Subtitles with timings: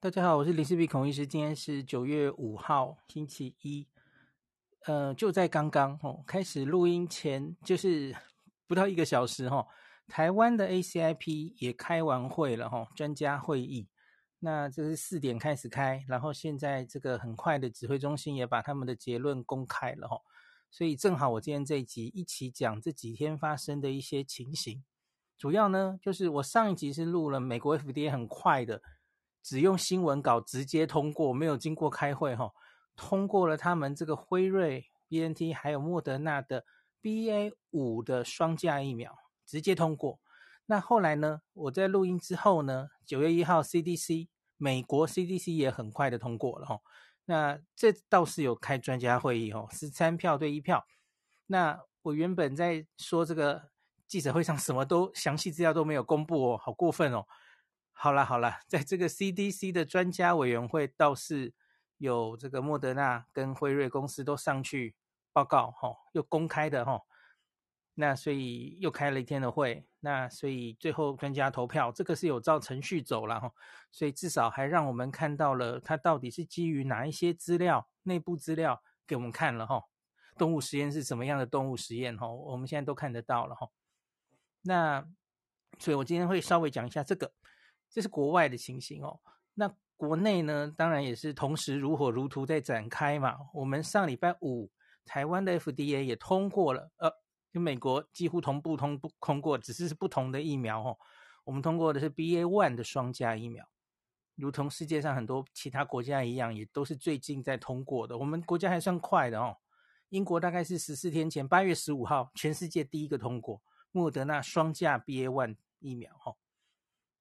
[0.00, 1.26] 大家好，我是林世璧孔医师。
[1.26, 3.88] 今天是九月五号，星期一。
[4.86, 8.14] 呃，就在刚刚哦，开始录音前就是
[8.68, 9.66] 不到一个小时哈、哦，
[10.06, 13.88] 台湾的 ACIP 也开完会了哈、哦，专家会议。
[14.38, 20.22] 那这是四点开始开，然后现在这个很快的指挥中心也把他们的结论公开了哈、哦，
[20.70, 24.84] 所以正好我今天这一集一起讲这几天发生的一些情形。
[25.36, 28.80] 主要呢，就是我上一集是录了美国 FDA 很快的。
[29.48, 32.52] 只用新闻稿直接通过，没有经过开会哈，
[32.94, 36.66] 通过了他们这个辉瑞、BNT 还有莫德纳的
[37.00, 40.20] BA 五的双价疫苗，直接通过。
[40.66, 41.40] 那后来呢？
[41.54, 46.80] 我在录音之后呢，九月一号 CDC 美国 CDC 也很快的通过了哈。
[47.24, 50.84] 那这倒是有开专家会议哦，是三票对一票。
[51.46, 53.70] 那我原本在说这个
[54.06, 57.24] 记者会上什么都详细资料都没有公布哦，好过分哦。
[58.00, 61.52] 好了好了，在这个 CDC 的专家委员会倒是
[61.96, 64.94] 有这个莫德纳跟辉瑞公司都上去
[65.32, 67.02] 报告，哈，又公开的哈，
[67.94, 73.52] 那所以又开了一天的会，那所以最后专家投票，这个是有照程序走了哈，
[73.90, 79.82] 所以至少还让我们看到了它到底是基于哪一些资料，内部资料给我们看了哈，
[80.36, 83.68] 动物实验是什么样的动物实验哈，我们现在都看得到了哈，
[84.62, 85.04] 那
[85.80, 87.32] 所以我今天会稍微讲一下这个。
[87.90, 89.20] 这是国外的情形哦，
[89.54, 93.36] 那国内呢，当然也是同时如火如荼在展开嘛。
[93.52, 94.70] 我们上礼拜五，
[95.04, 97.10] 台湾的 FDA 也通过了，呃，
[97.52, 100.96] 跟美国几乎同步通不通过，只是是不同的疫苗哦。
[101.44, 103.66] 我们通过的是 BA one 的双价疫苗，
[104.36, 108.16] 如同世界上很多其他国家一样，也都是最近在通过的。
[108.18, 109.56] 我们国家还算快的哦，
[110.10, 116.36] 英国大概是十四天前，八月十五号，全世界第一个通过莫德纳双价 BA one 疫苗哈。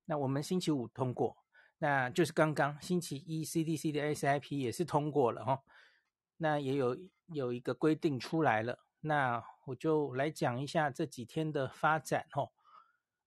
[0.09, 1.37] 那我们星期五通过，
[1.79, 5.61] 那就是刚刚星期一 CDC 的 SIP 也是通过了哈，
[6.37, 12.49] 那也有有一个规定出来了，那我就来讲一下这几天的发展哈，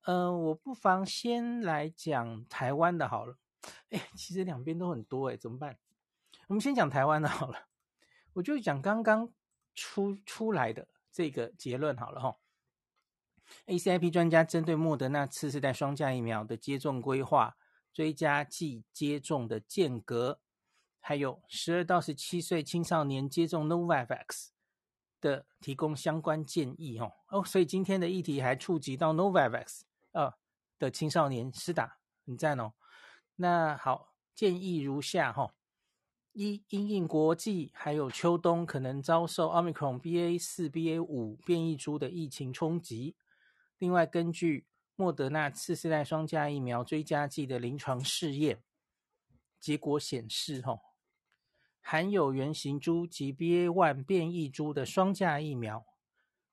[0.05, 3.37] 呃，我不妨先来讲台湾的好了，
[3.91, 5.79] 哎，其实两边都很多哎，怎么办？
[6.47, 7.67] 我们先讲台湾的好了，
[8.33, 9.31] 我就讲刚刚
[9.75, 12.39] 出出来的这个结论好了哈。
[13.67, 17.57] ACIP 专家针对莫德纳次世代双价疫苗的接种规划、
[17.93, 20.41] 追加剂接种的间隔，
[21.01, 24.49] 还有十二到十七岁青少年接种 Novavax
[25.21, 29.81] 的提供相关建议哦哦，所以今天的议题还触及到 Novavax
[30.13, 30.33] 呃
[30.79, 32.73] 的青少年施打，很赞哦。
[33.37, 35.55] 那好，建议如下哈：
[36.33, 43.17] 一、因应国际还有秋冬可能遭受 Omicron BA 四、BA 五变异株的疫情冲击。
[43.81, 48.63] 另外，根据莫德纳次世代双价疫苗追加剂的临床试验
[49.59, 50.81] 结果显示，吼，
[51.81, 55.87] 含有原型株及 BA.1 变异株的双价疫苗，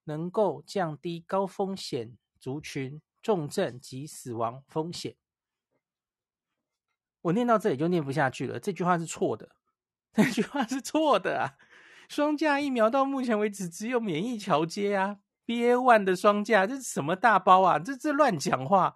[0.05, 5.17] 能够降低高风险族群重症及死亡风险。
[7.23, 9.57] 我念到这里就念不下去了，这句话是错的，
[10.13, 11.57] 这句话是错的啊！
[12.07, 15.19] 双价疫苗到目前为止只有免疫桥接啊。
[15.47, 17.79] BA one 的双价，这是什么大包啊？
[17.79, 18.93] 这这乱讲话。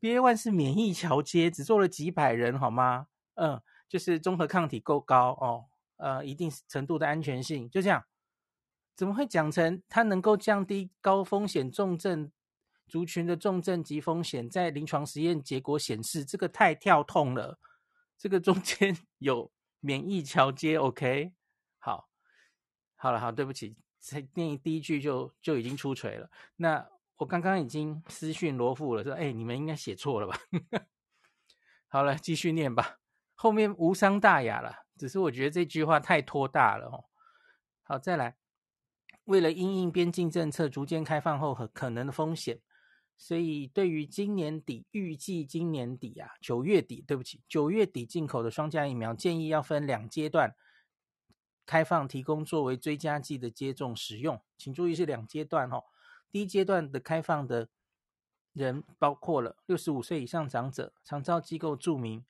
[0.00, 3.06] BA one 是免疫桥接，只做了几百人，好吗？
[3.36, 5.66] 嗯，就是综合抗体够高哦，
[5.96, 8.04] 呃，一定程度的安全性，就这样。
[8.96, 12.30] 怎么会讲成它能够降低高风险重症
[12.86, 14.50] 族群的重症及风险？
[14.50, 17.58] 在临床实验结果显示，这个太跳痛了。
[18.18, 19.50] 这个中间 有
[19.80, 21.32] 免疫桥接，OK？
[21.78, 22.08] 好，
[22.96, 23.76] 好了，好，对不起。
[24.04, 26.30] 才念第一句就就已经出锤了。
[26.56, 30.36] 那我刚刚已经私讯罗富了，说：“哎，你们应该写错了吧？”
[31.88, 32.98] 好了，继续念吧。
[33.34, 37.04] 后面无伤大雅了，只是我觉得这句话太拖大了哦。
[37.82, 38.36] 好，再来。
[39.24, 42.60] 为了因应边境政策逐渐开放后和可能的风险，
[43.16, 50.54] 所以对于今年底预计今年底啊，九月底，对不起，九月底进口的双价疫苗，建议要分两阶段。
[51.66, 55.82] 开放提供作为追加剂的接种使用，请注意是两阶段哈。
[56.30, 57.68] 第一阶段的开放的
[58.52, 62.24] 人包括了六十五岁以上长者、长照机构住民，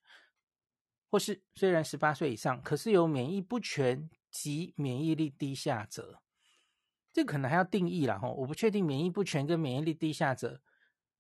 [1.10, 6.20] 或是虽然十八岁以上，可是有免疫不全及免疫力低下者。
[7.12, 10.60] 这可能还要定义了哈，我不确定免疫不全跟免疫力低下者，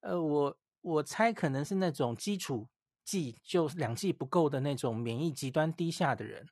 [0.00, 2.68] 呃，我我猜可能是那种基础
[3.04, 6.48] 剂就两剂不够的那种免疫极端低下的人。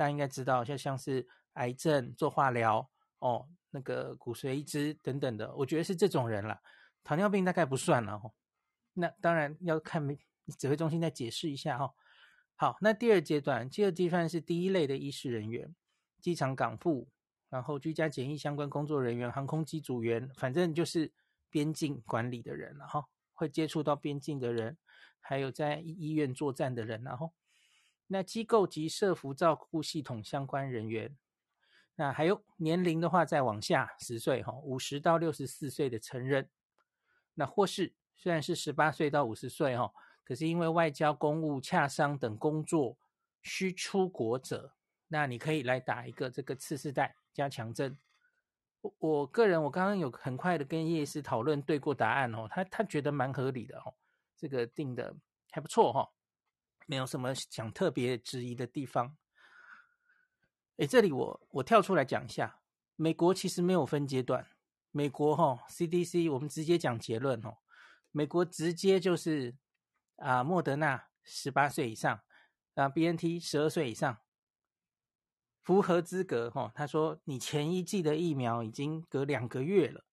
[0.00, 6.58] 大家应该知道，像像是癌症做化疗哦，那个骨髓移植等等的，我觉得是这种人了。
[7.04, 8.32] 糖尿病大概不算了哦。
[8.94, 10.02] 那当然要看
[10.56, 11.92] 指挥中心再解释一下哈。
[12.56, 15.74] 好，那第二阶段，第二阶段是第一类的医事人员，
[16.18, 17.06] 机场港埠，
[17.50, 21.12] 然后居家检疫相关工作人员、航空机组员，反正就是
[21.50, 23.04] 边境管理的人，然后
[23.34, 24.78] 会接触到边境的人，
[25.20, 27.34] 还有在医院作战的人，然后
[28.12, 31.16] 那机构及社福照顾系统相关人员。
[31.94, 36.50] 那还有年龄的话，再往下十岁哈，五十到六十四岁的成人，
[37.34, 39.92] 那或是虽然是十八岁到五十岁哈，
[40.24, 42.98] 可是因为外交、公务、洽商等工作
[43.42, 44.74] 需出国者，
[45.06, 47.96] 那你可以来打一个这个次世代加强针。
[48.80, 53.94] 我我个人，我刚刚有很快的跟叶医师讨论对过答案哦，他他觉得蛮合理的哦，
[54.36, 55.14] 这个定的
[55.50, 56.10] 还不错哈，
[56.86, 59.16] 没有什么想特别质疑的地方。
[60.76, 62.60] 诶，这里我我跳出来讲一下，
[62.96, 64.46] 美国其实没有分阶段，
[64.90, 67.58] 美国哈、哦、CDC 我们直接讲结论哦，
[68.10, 69.56] 美国直接就是
[70.16, 72.20] 啊，莫德纳十八岁以上
[72.74, 74.18] 啊，BNT 十二岁以上
[75.60, 76.72] 符合资格哈、哦。
[76.74, 80.06] 他说你前一剂的疫苗已经隔两个月了，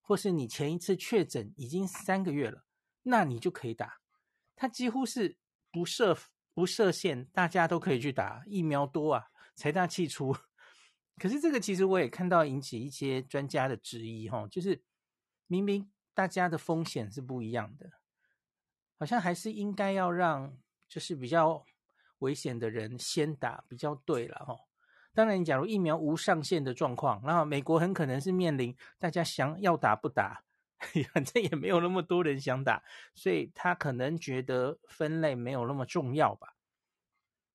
[0.00, 2.64] 或是你前一次确诊已经三个月了，
[3.02, 3.98] 那你就可以打。
[4.54, 5.36] 他几乎是
[5.72, 6.16] 不设
[6.54, 9.28] 不设限，大家都可以去打疫苗多啊。
[9.54, 10.34] 财大气粗，
[11.18, 14.82] 可是这个其实我也看到引起一些专家的质疑，哈，就是
[15.46, 17.90] 明明大家的风险是不一样的，
[18.98, 20.56] 好像还是应该要让
[20.88, 21.64] 就是比较
[22.18, 24.56] 危险的人先打比较对了，哈。
[25.14, 30.42] 当然，假如疫苗无上限的状况，那美国很可能是面临大家想要打不打，
[31.14, 32.82] 反正也没有那么多人想打，
[33.14, 36.54] 所以他可能觉得分类没有那么重要吧，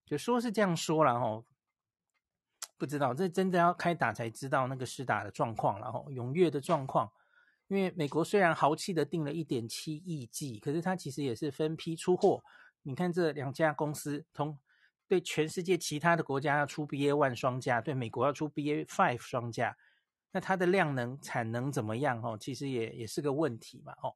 [0.05, 1.43] 就说是这样说了，哈。
[2.79, 7.11] 不知道，这真的要开打才知道那个施打的状况，然后踊跃的状况。
[7.69, 12.43] 因为美国虽然豪气的订了一点七亿剂，可是它其实也是分批出货。
[12.83, 14.59] 你看这两家公司，同
[15.07, 19.75] 对全世界其他的国家要出 BA one 双价，对美国要出 BA five 双价，
[20.37, 22.21] 那它的量能产能怎么样？
[22.21, 23.95] 哦，其实也也是个问题嘛。
[24.03, 24.15] 哦，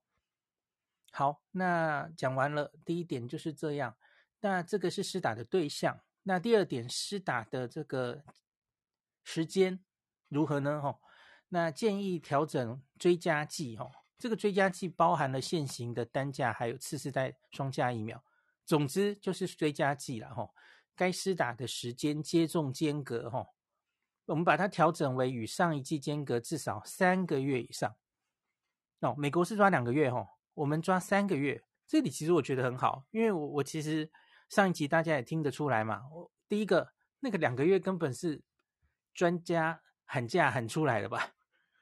[1.11, 3.97] 好，那讲完了，第一点就是这样。
[4.41, 5.99] 那这个是施打的对象。
[6.21, 8.23] 那第二点，施打的这个。
[9.23, 9.83] 时间
[10.29, 10.79] 如何呢？
[10.79, 11.01] 吼，
[11.49, 18.23] 那建议调整追加剂，吼，这个追加剂包含了现行的单价，还有次世代双价疫苗，
[18.63, 20.53] 总之就是追加剂了，吼。
[20.95, 23.47] 该施打的时间接种间隔，吼，
[24.25, 27.95] 我们把它调整为与上一季间隔至少三个月以上。
[28.99, 31.63] 哦，美国是抓两个月，哦，我们抓三个月。
[31.87, 34.11] 这里其实我觉得很好，因为我我其实
[34.49, 38.41] 上一集大家也听得出来嘛，我第一个那个两个月根本是。
[39.13, 41.33] 专家喊价喊出来了吧？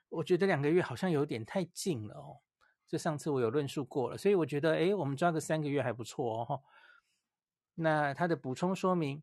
[0.10, 2.42] 我觉得两个月好像有点太近了哦。
[2.88, 6.64] 这上次我有论述过了，所以我觉得，诶，我们抓个三个月还不错哦。
[7.76, 9.22] 那它的补充说明：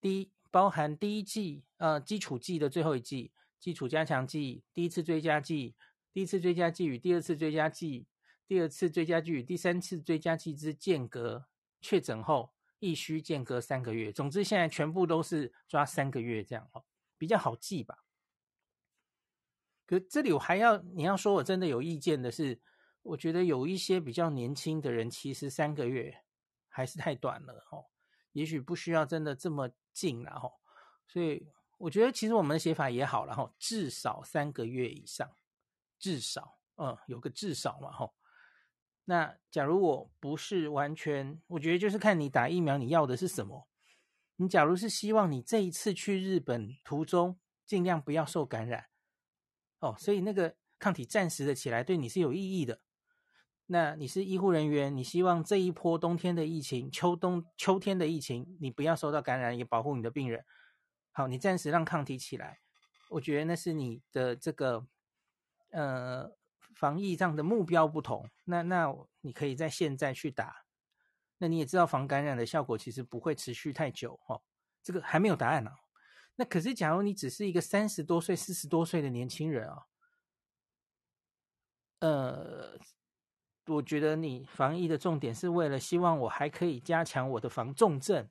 [0.00, 5.74] 第一，包含第一季呃基础季的最后一季，基础加强季，第一次追加季，
[6.12, 8.06] 第一次追加季与第二次追加季，
[8.46, 11.46] 第二次追加季与第三次追加季之间隔，
[11.80, 14.12] 确诊后亦需间隔三个月。
[14.12, 16.84] 总之，现在全部都是抓三个月这样哦。
[17.18, 18.04] 比较好记吧，
[19.84, 22.58] 可这里我还要你要说我真的有意见的是，
[23.02, 26.24] 我觉得有一些比较年轻的人，其实三个月
[26.70, 27.89] 还是太短了哦，
[28.32, 30.52] 也许不需要真的这么近了哈，
[31.06, 35.30] 所以我觉得其实我们的写法也好了哈，至少三个月以上，
[35.98, 38.12] 至少嗯有个至少嘛哈。
[39.06, 43.66] 那假如我不是完全，我觉得就是看你打疫苗你要的是什么。
[44.36, 48.86] 你假如是希望你这一次去日本途中尽量不要受感染，
[49.80, 52.80] 哦，所以那个抗体暂时的起来对你是有意义的。
[53.72, 60.44] 那你是医护人员，你希望这一波冬天的疫情、秋冬秋天的疫情，你不要受到感染，也保护你的病人。
[61.12, 62.58] 好，你暂时让抗体起来，
[63.10, 64.84] 我觉得那是你的这个
[65.70, 66.32] 呃
[66.74, 68.28] 防疫上的目标不同。
[68.44, 70.64] 那那你可以在现在去打。
[71.38, 74.42] 那你也知道防感染的效果其实不会持续太久哦，
[74.82, 75.70] 这个还没有答案呢、
[76.34, 79.86] 那可是假如你只是一个三十多岁、四十多岁的年轻人啊，
[82.00, 82.78] 呃，
[83.70, 88.28] 我觉得你防疫的重点是为了希望我还可以加强我的防重症，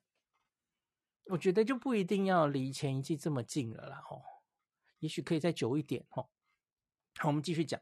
[1.25, 4.21] 我觉得就不一定要离前一季这么近了啦吼，
[4.99, 6.29] 也许可以再久一点吼。
[7.17, 7.79] 好，我们继续讲。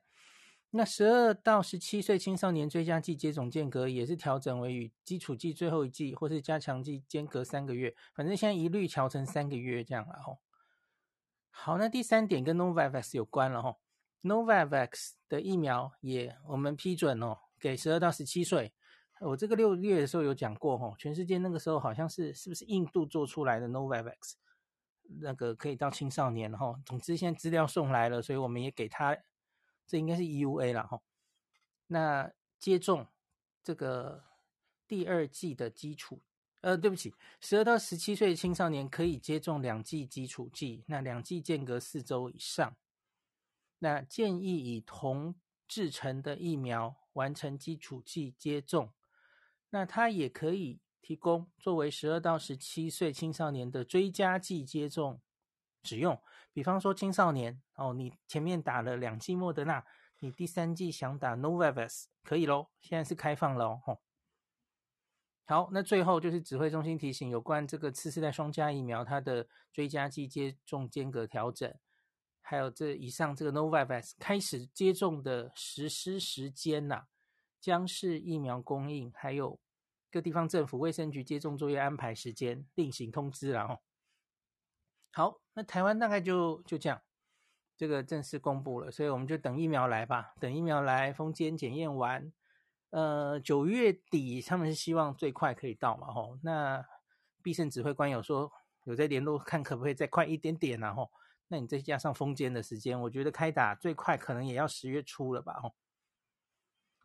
[0.72, 10.40] 那十二到十七岁青少年追加剂接种间隔也是调整为与基础剂最后一剂或是加强剂间隔三个月，反正现在一律调成三个月这样了吼。
[11.50, 13.80] 好，那第三点跟 Novavax 有关了吼
[14.24, 18.74] ，Novavax 的疫苗也我们批准哦，给十二到十七岁，
[19.20, 24.34] 我这个六月的时候有讲过吼，全世界那个时候好像是是不是印度做出来的 Novavax，
[25.20, 26.80] 那个可以到青少年哈。
[26.86, 29.18] 总之现在资料送来了，所以我们也给他，
[29.86, 31.02] 这应该是 EUA 了哈。
[31.88, 33.08] 那接种
[33.64, 34.24] 这个
[34.88, 36.22] 第二剂的基础，
[36.62, 42.76] 呃，对不起，十二到十七岁青少年可以接种两剂基础剂，那两剂间隔四周以上。
[43.80, 45.36] 那建议以同
[45.68, 48.94] 制成的疫苗完成基础剂接种。
[49.72, 55.20] 那它也可以提供作为十二到十七岁青少年的追加剂接种
[55.84, 56.22] 使用，
[56.54, 59.86] 比方说青少年哦，你前面打了两剂莫德纳，
[60.20, 64.00] 你第三剂想打 Novavax 可以喽，现在是开放了哦。
[65.46, 71.74] 好，那最后就是指挥中心提醒有关这个次世代双价疫苗它的追加剂接种间隔调整，
[72.48, 77.08] 还有这以上这个 Novavax 开始接种的实施时间呐、啊。
[77.60, 79.60] 将是疫苗供应，还有
[80.12, 83.80] 各地方政府卫生局接种作业安排时间另行通知了哦。
[85.12, 87.02] 好，那台湾大概就就这样，
[87.76, 92.32] 这个正式公布了，所以我们就等疫苗来吧，等疫苗来封检检验完，
[92.92, 96.38] 呃，九月底他们是希望最快可以到嘛吼。
[96.44, 96.86] 那
[97.42, 98.50] 必胜指挥官有说
[98.84, 101.12] 有在联络，看可不可以再快一点点然后，
[101.48, 105.76] 那你再加上封检的时间，我觉得开打最快可能也要十月初了吧吼。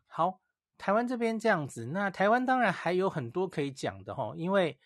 [0.07, 0.39] 好。
[0.75, 4.77] 台湾这边这样子，那台湾当然还有很多可以讲的齁，因为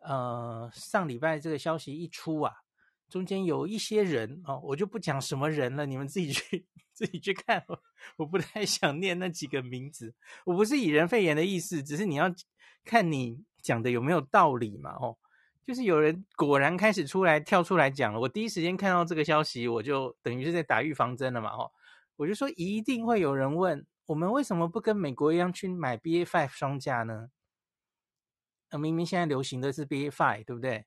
[0.00, 2.52] 呃上礼拜这个消息一出啊，
[3.08, 7.64] 中间有一些人哦，我就不讲什么人了，你们自己去 自己去看，
[8.18, 10.14] 我不太想念那几个名字，
[10.44, 12.26] 我不是以人废言的意思，只是你要
[12.84, 15.16] 看你讲的有没有道理嘛，哦，
[15.66, 21.72] 就是有人果然开始出来跳出来讲了，我第一时间看到这个消息，我就等于是在打预防针了嘛，哦，
[22.16, 23.86] 我就说一定会有人问。
[24.06, 27.30] 我们为什么不跟美国一样去买 BA.5 双价呢？
[28.68, 30.84] 呃，明明现在流行的是 BA.5，对不对？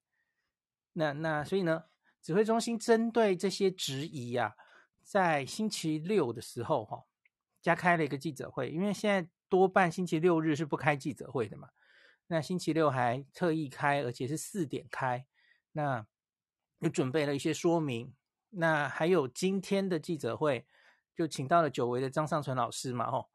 [0.93, 1.85] 那那所以呢，
[2.21, 4.61] 指挥中心针对这些质疑呀、啊，
[5.01, 7.03] 在星期六的时候哈，
[7.59, 11.69] 加开了一个记者会，因为现在多半星期六日是不开记者会的嘛。
[12.27, 15.25] 那星期六还特意开，而且是四点开，
[15.71, 16.05] 那
[16.79, 18.13] 又准备了一些说明。
[18.49, 20.65] 那还有今天的记者会。
[21.17, 23.25] 就请到了久违的张上淳老师嘛，哦，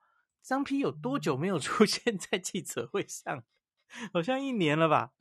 [0.40, 3.42] 张批有多久没有 出现在记者会上？
[4.12, 5.12] 好像一年了吧，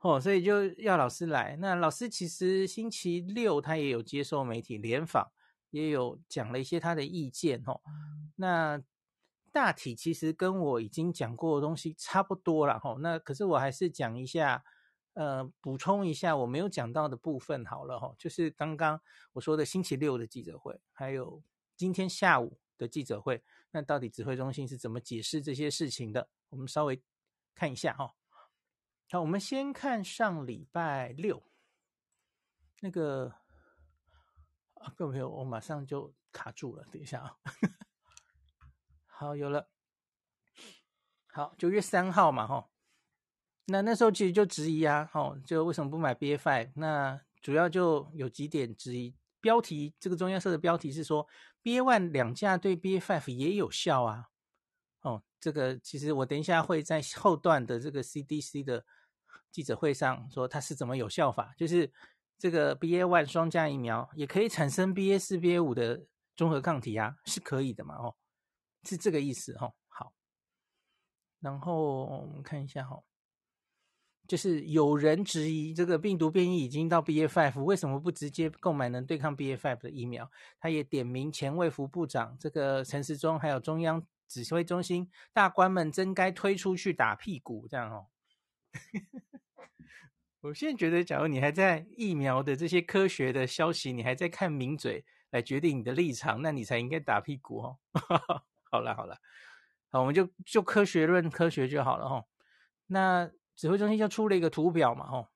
[0.00, 1.56] 哦，所以就要老师来。
[1.60, 5.30] 那老师其实星期六他也有接受媒体联访，
[5.68, 7.82] 也有讲了一些他的意见，哦，
[8.36, 8.80] 那
[9.52, 14.64] 大体其实跟我已经讲过的东西差不多了，哈，那可是我还是讲一下，
[15.14, 19.00] 呃，补充一下我没有讲到的部分好了，哈，就是刚刚
[19.34, 21.42] 我说的星期六的记者会，还有。
[21.76, 26.28] 今天下午的记者会，那到底指挥中心是怎么解释这些事情的？
[26.50, 27.02] 我们稍微
[27.54, 28.14] 看一下哈。
[29.10, 31.42] 好，我们先看上礼拜六
[32.80, 33.34] 那个
[34.74, 37.38] 啊，各位朋友，我马上就卡住了，等一下啊。
[39.20, 39.68] 好，有了。
[41.26, 42.70] 好，九月三号嘛，哈。
[43.66, 46.70] 那那时候其实就质疑啊，哈，就为什么不买 BA.5？
[46.76, 49.14] 那主要就有几点质疑。
[49.42, 51.28] 标题这个中央社的标题是说。
[51.62, 54.30] B A one 两价对 BA.5 也有效啊！
[55.02, 58.86] 哦，这个其实我等一下会在后段的这个 CDC 的
[59.50, 61.92] 记者会上说它是怎么有效法，就是
[62.38, 67.96] 这个 B A one 双价疫苗也可以产生 BA.4、BA.5 的综合抗体啊，是可以的嘛？
[67.96, 68.16] 哦，
[68.84, 69.74] 是这个意思哦。
[69.88, 70.12] 好，
[71.40, 73.02] 然后我们看一下哈。
[74.28, 80.30] 就是有人质疑这个病毒变异已经到 BA.5，为什么不直接购买能对抗 BA.5 的疫苗？
[80.60, 88.06] 他也点名前卫福部长这个陈时中，还有中央指挥中心大官们，真该推出去打屁股这样哦。
[90.42, 97.78] 我现在觉得，假如你还在疫苗的这些科学的消息，你还在看名嘴来决定你的立场，那你才应该打屁股哦。
[98.70, 99.18] 好了好了，
[99.90, 102.24] 好，我们就就科学论科学就好了哈。
[102.86, 103.30] 那。
[103.56, 105.28] 指挥中心就出了一个图表嘛，吼，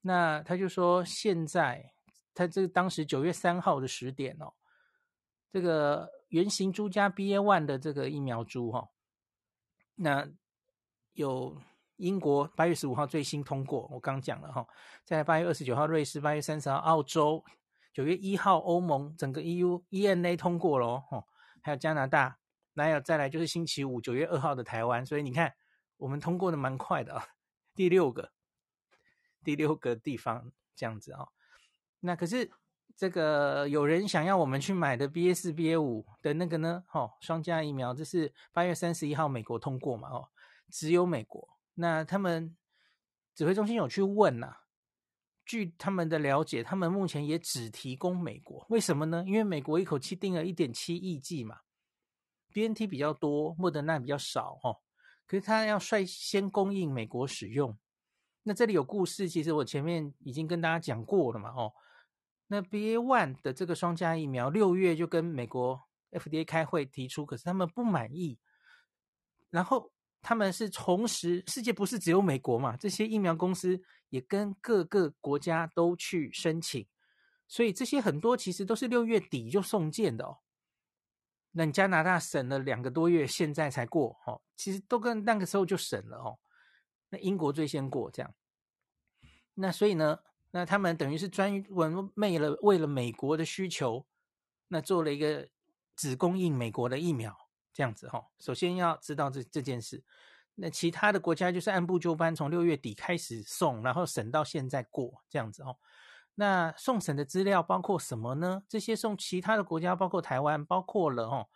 [0.00, 1.92] 那他就说现在
[2.34, 4.52] 他这个当时九月三号的十点哦，
[5.52, 8.88] 这个原型株加 BA one 的这个疫苗株哈，
[9.94, 10.28] 那
[11.12, 11.56] 有
[11.94, 14.66] 英国八月十五号最新通过，我刚讲了哈，
[15.04, 17.44] 在八月二十九号瑞士，八月三十号澳洲，
[17.92, 21.24] 九月一号欧盟整个 EU EMA 通过了哦，
[21.62, 22.36] 还有加拿大，
[22.74, 25.54] 那有再来就是星期五九月二号的台湾，所以你看
[25.96, 27.26] 我们通过的蛮快的啊。
[27.74, 28.30] 第六个，
[29.42, 31.28] 第六个地方这样子啊、哦，
[32.00, 32.50] 那可是
[32.96, 36.84] 这个有人想要我们去买的 BA 四、BA 五的那个呢？
[36.92, 40.08] 哦，双价疫苗，这是八月三十一号美国通过嘛？
[40.08, 40.28] 哦，
[40.70, 41.48] 只有美国。
[41.74, 42.56] 那他们
[43.34, 44.56] 指挥中心有去问呐、
[45.44, 48.64] 据他们的了解，他们目前也只提供美国。
[48.68, 49.24] 为什么呢？
[49.26, 51.58] 因为美国一口气订了一点七亿剂嘛
[52.54, 54.78] ，BNT 比较多，莫德纳比较少哦。
[55.26, 57.76] 可是他要率先供应美国使用。
[58.44, 61.72] 那这里有故事，其实我前面已经跟大家讲过了嘛，哦，
[62.48, 65.80] 那 BA one 的这个双价疫苗，六月就跟美国
[66.10, 68.38] FDA 开会提出，可是他们不满意，
[69.48, 76.86] 然后他们是同时，世界不是只有美国嘛，这些疫苗公司也跟各个国家都去申请，
[77.48, 80.43] 所以这些很多其实都是六月底就送件的哦。
[81.56, 86.38] 那加拿大审了两个多月，现在才过，哦，其实都跟那个时候就审了哦。
[87.10, 88.34] 那英国最先过这样，
[89.54, 90.18] 那所以呢，
[90.50, 94.04] 那他们等于是专门为了为了美国的需求，
[94.66, 95.48] 那做了一个
[95.94, 97.36] 只供应美国的疫苗
[97.72, 98.26] 这样子哈。
[98.40, 100.02] 首先要知道这这件事，
[100.56, 105.78] 那其他的国家就是按部就班，从六月底开始送，然后审到现在过这样子哦。
[106.36, 108.62] 那送审的资料包括什么呢？
[108.68, 111.48] 这些送其他的国家包括台湾，包括了哦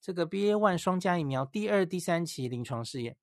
[0.00, 3.16] 这个 BA one 双加疫苗第二、第三期临床试验。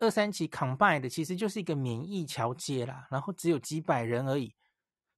[0.00, 4.54] 二三期 combine 的其实就是一个免疫桥接啦，然后只有几百人而已。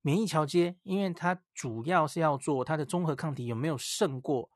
[0.02, 4.50] 免疫桥接，因为它主要是要做它的综合抗体有没有胜过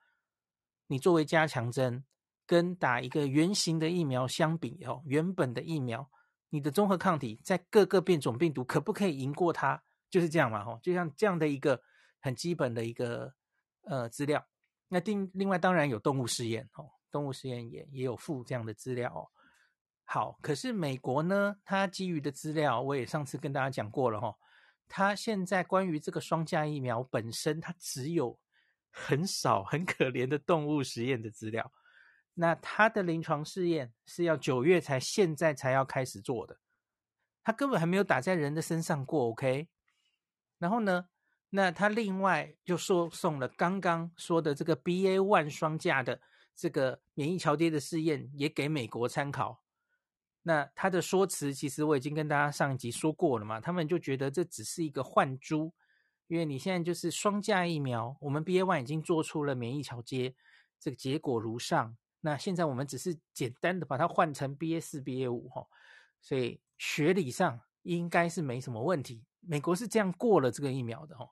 [0.86, 2.04] 你作为加强针，
[2.46, 6.10] 跟打一个原型的疫苗相比哦，原本的疫苗
[6.50, 9.82] 你的综合抗体在各个变种病毒可不可以赢过它？
[10.14, 11.82] 就是这样嘛，吼，就像这样的一个
[12.20, 13.34] 很基本的一个
[13.82, 14.46] 呃资料。
[14.86, 19.26] 那另另外当然有动物试验哦，动物试验也也有附这样的资料哦。
[20.04, 21.56] 好，可是美国呢？
[21.64, 24.32] 它基于的资料，我也上次跟大家讲过了哈。
[24.86, 28.38] 它现在关于这个双价疫苗本身，它只有
[28.92, 31.72] 很少、很可怜的动物实验的资料。
[32.34, 36.56] 那它的临床试验是要九月才，现在才要开始做的，
[37.42, 39.24] 它根本还没有打在人的身上过。
[39.30, 39.68] OK，
[40.64, 41.04] 然后呢，
[41.50, 46.18] 那他另外就说送了刚刚说的这个 BA one 双价的
[46.56, 49.62] 这个免疫桥接的试验，也给美国参考。
[50.44, 55.74] 那他的说辞其实我已经跟大家上一集说过了嘛，他们就觉得这只是一个换珠，
[56.28, 60.34] 因为你现在就是双价疫苗，我们 B A one 已经做出了免疫桥接，
[60.80, 61.94] 这个结果如上。
[62.22, 65.66] 那现在我们只是简单的把它换成 BA.4、BA.5 哈，
[66.22, 69.24] 所以学理上应该是没什么问题。
[69.40, 71.30] 美国是这样过了这个疫苗的哦。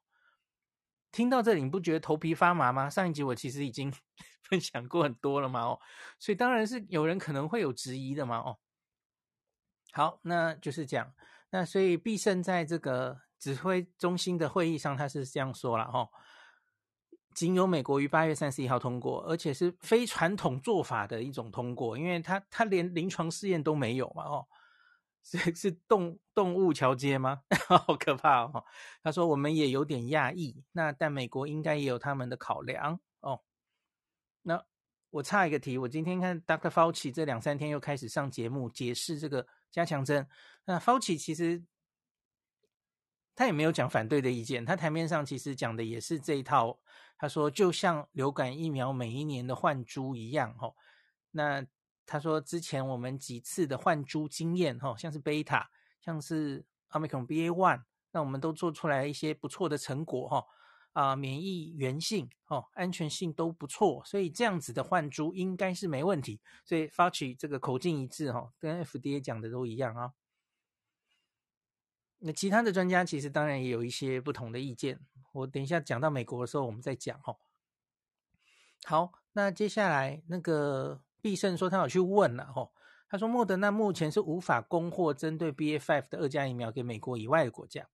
[1.10, 2.88] 听到这里你不觉得头皮发麻吗？
[2.88, 3.92] 上一集我其实已经
[4.48, 5.78] 分享过很多了嘛哦，
[6.18, 8.58] 所以当然是有人可能会有质疑的嘛哦。
[9.92, 11.12] 好，那就是这样。
[11.50, 16.08] 那所以必胜在这个指挥中心的会议上，他是这样说了哈，
[17.34, 24.46] 仅有美国于八月三十一号通过，而且是非传统做法的一种通过，因为他他连临床试验都没有嘛哦，
[25.22, 27.42] 是是动动物桥接吗？
[27.68, 28.64] 好可怕哦。
[29.02, 33.40] 他说我们也有点讶异，那但美国应该也有他们的考量哦。
[34.42, 34.64] 那
[35.11, 36.70] 我插一个题，我今天看 Dr.
[36.70, 39.46] Fauci 这两三天又开始上节目解释这个。
[39.72, 40.28] 加强针，
[40.66, 41.64] 那 Fauci 其实
[43.35, 46.78] 他也没有讲反对的意见，他台面上其实讲的也是这一套。
[47.16, 50.74] 他说，就像流感疫苗每一年的换株一样，哦。
[51.30, 51.64] 那
[52.06, 60.46] 他说之前我们几次的换株经验，哈，像是贝塔，像是 Omicron BA one，那我们都做出来一些不错的成果，哈。
[60.92, 66.38] 啊、免疫原性哦，安全性都不错，所以这样子的换株应该是没问题。
[66.66, 70.12] 所以 Fauci 这个口径一致哈、跟 FDA 讲的都一样啊、
[72.18, 75.00] 那其他的专家其实当然也有一些不同的意见，
[75.32, 77.38] 我等一下讲到美国的时候我们再讲哈、
[78.84, 82.70] 好，那接下来那个必胜说他有去问了哈、哦，
[83.08, 87.88] 他说莫德纳目前是无法供货针对 BA.5 的二价疫苗给美国以外的国家。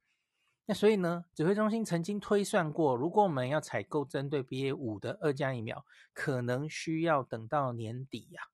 [0.64, 8.52] 那所以呢，指挥中心曾经推算过，如果我们要采购针对 BA 五的二价疫苗，可能需要等到年底呀、啊。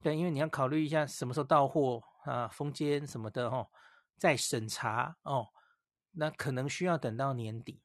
[0.00, 3.68] 对，因为你要考虑一下什么时候到货啊，封缄什么的哦，
[4.16, 5.48] 再审查哦，
[6.12, 7.82] 那可能需要等到年底。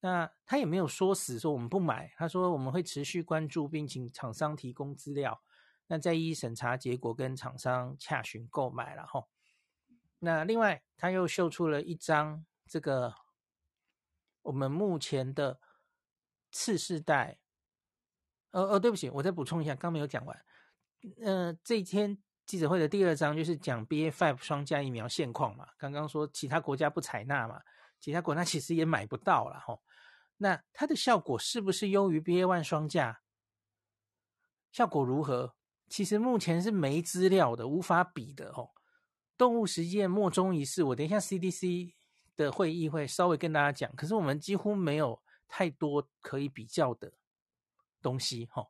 [0.00, 5.42] 那他也没有说死说我们不买，他说我们会持续关注，并请厂商提供资料，
[5.88, 9.26] 那再依审查结果跟厂商洽询购买了哈。
[10.20, 13.14] 那另外，他又秀出了一张这个
[14.42, 15.60] 我们目前的
[16.50, 17.38] 次世代。
[18.52, 20.44] 呃呃，对不起，我再补充一下，刚没有讲完。
[21.22, 25.68] 呃，这一天记者会的第二章就是讲 BA.5 双价疫苗现况嘛。
[25.78, 27.60] 刚刚说其他国家不采纳嘛，
[28.00, 29.80] 其他国家其实也买不到了吼。
[30.42, 33.20] 那它的效果是不是优于 BA one 双价？
[34.72, 35.54] 效果如何？
[35.88, 38.70] 其实目前是没资料的，无法比的哦。
[39.36, 41.92] 动物实验莫衷一是，我等一下 CDC
[42.36, 43.94] 的会议会稍微跟大家讲。
[43.94, 47.12] 可是我们几乎没有太多可以比较的
[48.00, 48.68] 东西哈、哦。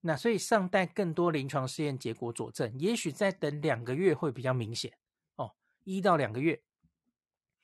[0.00, 4.98] 那所以尚待更多临床试验结果佐证，也许再等两个月会比较明显
[5.36, 5.54] 哦，
[5.84, 6.62] 一到两个月。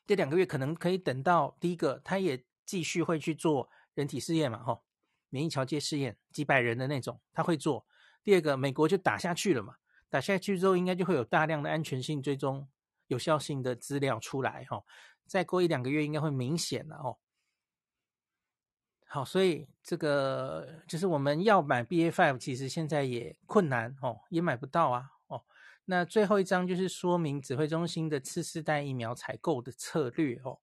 [0.07, 4.81] 这两个月可能可以等到第一个，它也继续会去做人体试验嘛，哈，
[5.29, 7.87] 免疫桥接试验，几百人的那种，他会做。
[8.23, 9.77] 第二个，美国就打下去了嘛，
[10.09, 12.69] 打下去之后，应该就会有大量的安全性追踪、
[13.09, 14.83] 有效性的资料出来，哈，
[15.27, 17.19] 再过一两个月应该会明显了，哦。
[19.07, 25.11] 好，所以这个就是我们要买 BA.5，其实现在也困难，哦，也买不到啊。
[25.29, 25.45] 哦
[25.87, 30.59] 那最后一章就是说明指挥中心的次世代疫苗采购的策略哦，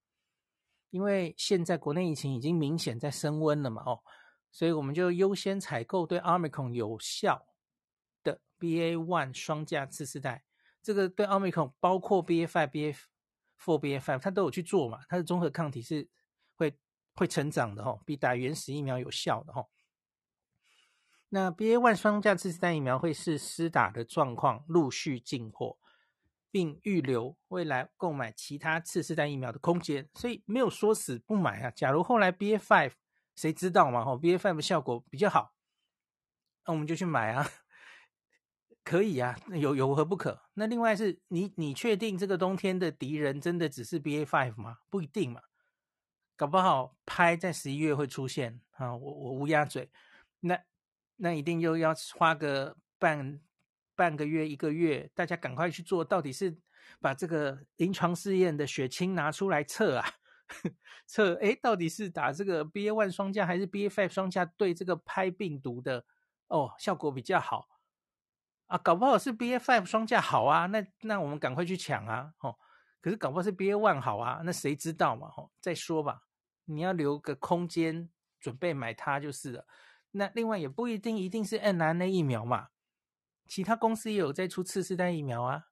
[0.92, 4.00] 因为现在国内疫情已经明显在升温了嘛哦，
[4.52, 7.48] 所以我们就优先采购对 Omicron 有效
[8.24, 10.44] 的 BA one 双价次世代，
[10.84, 12.96] 这个对 Omicron 包括 BA five、BA
[13.58, 16.08] four、BA five，它都有去做嘛，它的综合抗体是
[16.56, 16.78] 会
[17.16, 19.68] 会成长的哦，比打原始疫苗有效的哦。
[21.30, 25.78] 那 B A one 双价次世代疫苗会是施打的状况陆续进货，
[26.52, 31.72] 并预留未来购买其他次世代疫苗的空间，所以没有说死不买啊。
[31.72, 32.92] 假如后来 B A five
[33.36, 34.04] 谁知道嘛？
[34.04, 35.54] 吼，BA.5 的效果比较好，
[36.66, 37.48] 那我们就去买啊，
[38.84, 40.42] 可以啊，有有何不可？
[40.56, 44.80] 那另外是你你确定这个冬天的敌人真的只是 B A five 吗？
[44.90, 45.42] 不一定嘛，
[46.36, 49.90] 搞不好拍在十一月会出现啊，我我乌鸦嘴，
[50.42, 50.60] 那。
[51.24, 53.40] 那一定又要花个半
[54.02, 56.58] 半个月一个月，大家赶快去做，到底是
[57.00, 60.10] 把这个临床试验的血清拿出来测啊？
[61.06, 66.04] 测诶，到底是打这个 BA one 双价还是 BA five 双价对这个拍病毒的
[66.48, 67.68] 哦效果比较好
[68.66, 68.76] 啊？
[68.80, 72.34] 搞不好是 BA five 双价好啊，那那我们赶快去抢啊！
[72.40, 72.58] 哦，
[73.02, 75.28] 可是搞不好是 BA one 好啊，那谁知道嘛？
[75.38, 76.24] 哦，再说吧，
[76.66, 78.10] 你要留个空间
[78.40, 79.68] 准备买它就是了。
[80.14, 82.70] 那另外也不一定一定是 n r n a 疫苗嘛，
[83.52, 85.66] 其他公司也有在出次世代疫苗啊，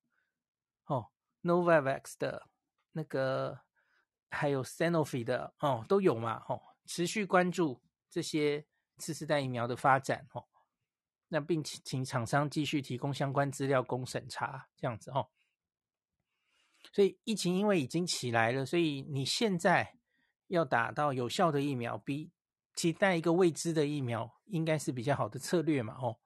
[0.87, 1.11] 哦
[1.43, 2.49] ，Novavax 的
[2.91, 3.61] 那个，
[4.29, 8.65] 还有 Sanofi 的哦，都有嘛，哦，持续关注这些
[8.97, 10.45] 次世代疫苗的发展哦，
[11.29, 15.29] 那并请请厂商继续提供相关资料供审查，这样子哦。
[16.91, 19.95] 所以疫情因为已经起来了，所以你现在
[20.47, 22.29] 要打到有效的疫苗，比
[22.75, 25.95] 期待一个未知的疫苗，应该是比较好的策略嘛？
[26.01, 26.19] 哦，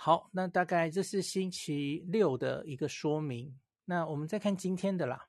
[0.00, 3.58] 好，那大概这是星期六的一个说明。
[3.84, 5.26] 那我们再看今天的啦。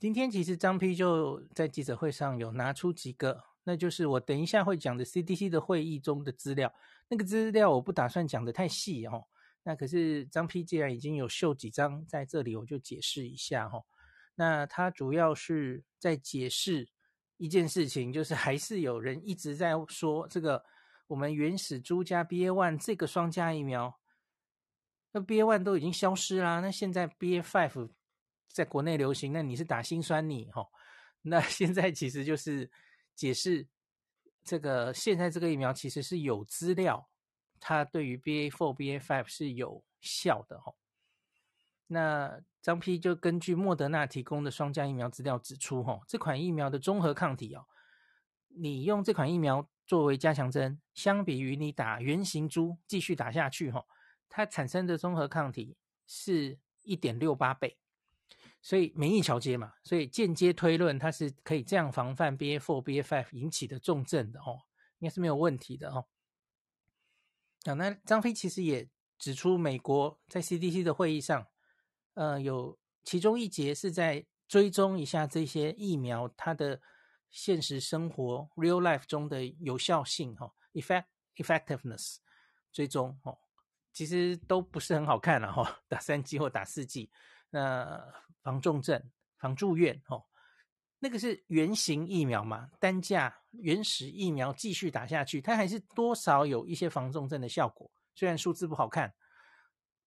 [0.00, 6.72] 今天其实张批就在记者会上有拿出几个，那就是我等一下会讲的 CDC 的会议中的资料。
[7.08, 9.26] 那个资料我不打算讲的太细哦。
[9.64, 13.84] 那可是张批既然已经有秀几张在这里，我就解释一下哦。
[14.34, 16.88] 那他主要是在解释。
[17.36, 20.64] 一件事情就是，还是有人一直在说这个
[21.06, 23.98] 我们原始株加 BA one 这个双价疫苗，
[25.12, 27.90] 那 BA one 都已经消失啦，那现在 BA five
[28.48, 30.68] 在国内流行，那你是打心酸你齁？
[31.22, 32.70] 那 现在其实就是
[33.14, 33.66] 解释
[34.42, 37.08] 这个现在这个疫苗其实是有资料，
[37.60, 40.74] 它对于 BA four BA five 是有效的齁。
[41.86, 47.66] 那张批就根据莫德纳提供的双价疫苗资料指出，吼，这款疫苗的综合抗体哦，
[48.48, 53.84] 你用这款疫苗作为加强针，相比于你打原型株继续打下去，哈，
[54.28, 57.78] 它产生的综合抗体是一点六八倍，
[58.62, 64.62] 所以免疫桥接嘛，所以间接推论它是可以这样防范 BA four BA five 引起的重症的哦，
[64.98, 66.06] 应该是没有问题的哦。
[67.64, 71.46] 啊，那张飞其实也指出，美国在 CDC 的会议上。
[72.14, 76.80] 呃，有其中一节是在追踪一下这些疫苗它的
[77.34, 82.18] 现实生活 real life 中的有效性哈，effect effectiveness
[82.72, 83.36] 追踪哦，
[83.92, 87.10] 其实都不是很好看了哈，打三剂或打四剂，
[87.50, 88.00] 那
[88.40, 89.02] 防重症、
[89.36, 90.24] 防住院哦，
[91.00, 99.12] 那个是原型疫苗嘛，单价原始疫苗继续打下去，它还是多少有一些防重症的效果，虽然数字不好看。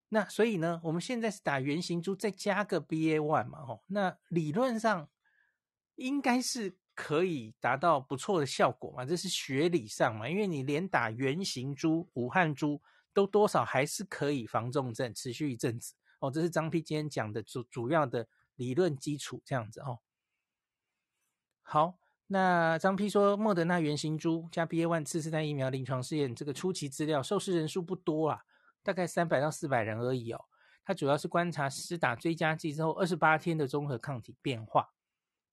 [0.08, 5.10] 那所以呢，我们现在是打原型株，再加个 BA one 嘛，吼，那理论上
[5.96, 12.82] 应该是可以达到不错的效果嘛，这是学理上嘛，因为你连打原型株、武汉株
[13.14, 20.00] 都多少还是可以防重症，持续一阵子哦，这是张丕今天讲的主主要的理论基础这样子哦。
[21.62, 28.42] 好，那张丕说，莫德纳原型株加 BA.1 次世代疫苗临床试验这个初期资料，受试人数不多啊，
[28.82, 30.46] 大概三百到四百人而已哦。
[30.84, 34.94] 他主要是观察施打追加剂之后二十八天的综合抗体变化。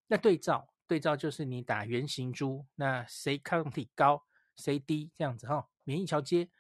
[0.07, 4.25] 那对照对照就是你打原型株，那谁抗体高
[4.57, 6.51] 谁低这样子哈、哦，免疫桥接。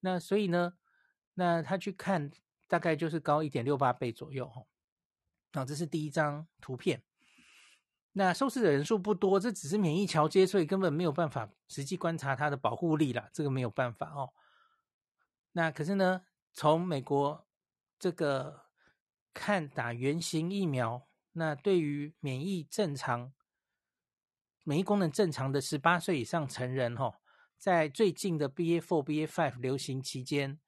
[0.00, 0.74] 那所以呢，
[1.34, 2.30] 那他去看
[2.66, 4.66] 大概就是高一点六八倍左右哈、哦。
[5.52, 7.02] 好，这是第一张图片。
[8.16, 14.32] 那受试的人数不多，这只是免疫桥接，所以根本没有办法实际观察它的保护力啦，这个没有办法哦。
[15.52, 17.46] 那可是呢，从美国
[17.98, 18.66] 这个
[19.32, 23.32] 看打原型疫苗，那对于免疫正常、
[24.64, 27.20] 免疫功能正常的十八岁以上成人，哈，
[27.56, 30.58] 在最近的 ba for、BA five 流行期间，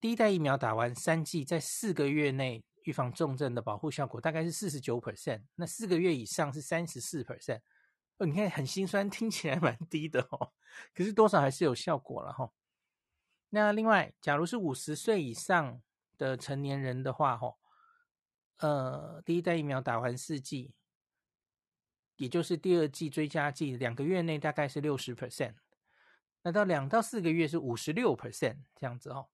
[0.00, 2.64] 第一代疫苗打完三剂，在四个月内。
[2.84, 7.60] 预防重症的保护效果大概是四十九 percent，那四个月以上是三十四 percent。
[8.16, 10.50] 哦，你看很心酸，听起来蛮低的哦，
[10.94, 12.52] 可是多少还是有效果了哈、哦。
[13.50, 15.82] 那另外，假如是五十岁以上
[16.16, 17.54] 的成年人的话，哈，
[18.60, 20.72] 呃，第一代疫苗打完四剂，
[22.20, 25.54] 也就是第二剂追加剂，两个月内大概是六十 percent，
[26.42, 29.30] 那到两到四个月是五十六 percent 这样子哦。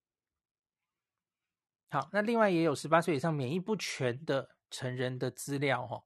[1.90, 6.04] 好，那另外也有十八岁以上免疫不全的成人的资料、哦。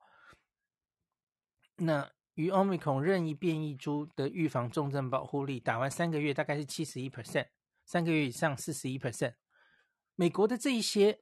[1.77, 7.49] 那与 Omicron 任意变异株的预防重症保护力，打完三个月大概是七十一 percent，
[7.85, 9.35] 三个月以上四十一 percent。
[10.15, 11.21] 美国的这一些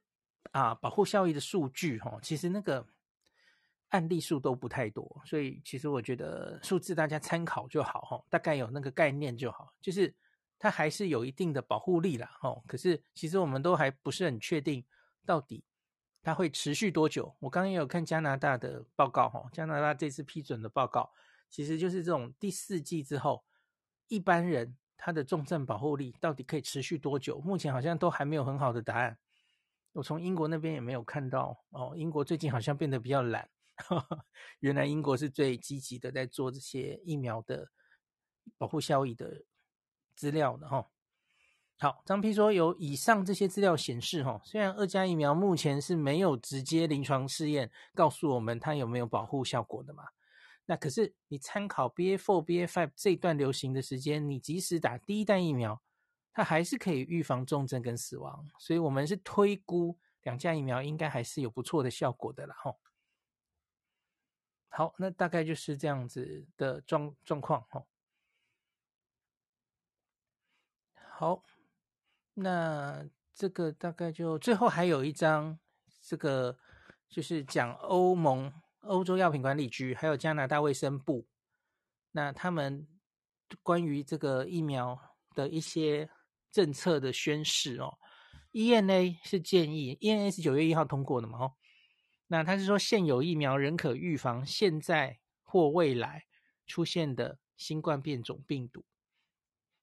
[0.52, 2.86] 啊保护效益的数据哈、哦，其实那个
[3.88, 10.14] 案例数都不太多，所以其实我觉得数字大家参考就好哈、大概有那个概念就好，就是。
[10.60, 14.84] 它还是有一定的保护力啦，哦，可是其实我们都还不是很确定
[15.24, 15.62] 到底
[16.20, 17.32] 它会持续多久。
[17.38, 21.12] 我刚刚也有看加拿大的报告，哈，加拿大这次批准的报告，
[21.48, 23.44] 其实就是这种第四季之后，
[24.08, 27.38] 一般人他的重症保护力到底可以持续多久？
[27.38, 29.16] 目前好像都还没有很好的答案。
[29.92, 33.48] 我从英国那边也没有看到，哦，英国最近好像变得比较懒，
[34.60, 37.68] 原来英国是最积极的在做这些疫苗的
[38.56, 39.44] 保护效益的。
[40.18, 40.90] 资料的哈，
[41.78, 50.02] 好，张批说，有以上这些资料显示哈，虽然二价疫苗目前是没有直接临床试验告诉我们它有没有保护效果的嘛，
[50.66, 55.80] 那可是你参考 BA for、BA five 这段流行的时间，你即使打第一代疫苗，
[56.32, 62.74] 它还是可以预防重症跟死亡，所以我们是推估两价疫苗应该还是有不错的效果的啦哈。
[64.68, 67.84] 好，那大概就是这样子的状状况哈。
[70.94, 71.42] 好，
[72.34, 75.58] 那这个大概就最后还有一张，
[76.00, 76.56] 这个
[77.08, 81.26] 就是讲欧盟、欧洲药品管理局还有加拿大卫生部，
[82.12, 82.86] 那他们
[83.62, 86.08] 关于这个疫苗的一些
[86.52, 87.98] 政策的宣示哦。
[88.52, 91.38] EMA 是建议，EMA 是九月一号通过的嘛？
[91.40, 91.54] 哦，
[92.28, 96.26] 那他是说现有疫苗仍可预防现在或未来
[96.66, 98.84] 出现的新冠变种病毒。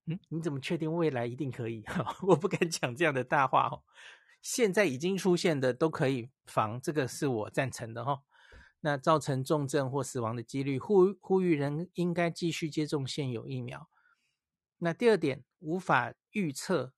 [0.06, 1.84] 嗯，你怎么确定未来一定可以？
[2.28, 3.84] 我不敢讲这样的大话哦。
[4.42, 8.22] 现在已经出现的都可以防，这个是我赞成的哈。
[8.82, 13.90] 那造成重症或死亡的几率，呼呼吁人应该继续接种现有疫苗。
[14.78, 16.94] 那第二点，无法预测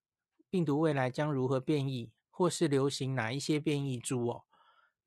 [0.50, 4.44] 病毒未来将如何变异，或是流行哪一些变异株哦。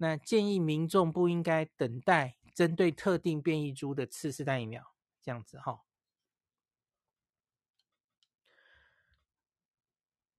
[0.02, 5.82] 那建议民众不应该等待针对特定变异株的次世代疫苗，这样子哈。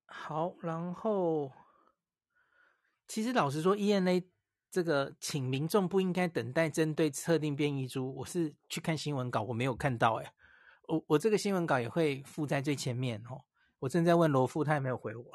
[0.07, 1.51] 好，然后
[3.07, 4.27] 其实老实说，E N A
[4.71, 8.11] 这个请民众不应该等待针对特定变异株。
[8.15, 10.33] 我是去看新闻稿，我没有看到哎，
[10.87, 13.45] 我我这个新闻稿也会附在最前面哦。
[13.77, 15.25] 我正在问罗富，他也没有回我。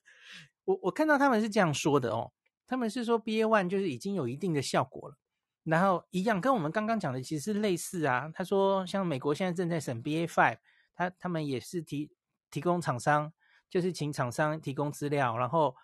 [0.64, 2.32] 我我看到他们是这样说的哦，
[2.66, 5.16] 他们是说 BA one 就是已经有一定的效果了，
[5.64, 8.30] 然后一样跟我们刚刚讲的其实类似啊。
[8.34, 10.58] 他说像美国现在正在审 BA five，
[10.94, 12.10] 他他们也是提
[12.50, 13.32] 提供厂商。
[13.68, 15.74] 就是请厂商提供资料，然后，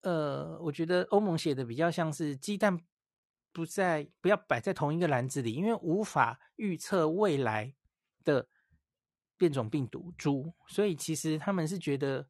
[0.00, 2.80] 呃，我觉得欧盟写的比较像是鸡蛋
[3.52, 7.74] 不在不要摆在同一个篮子里，因为无法预测未来
[8.24, 8.48] 的
[9.36, 12.26] 变种病毒株，所以其实他们是觉得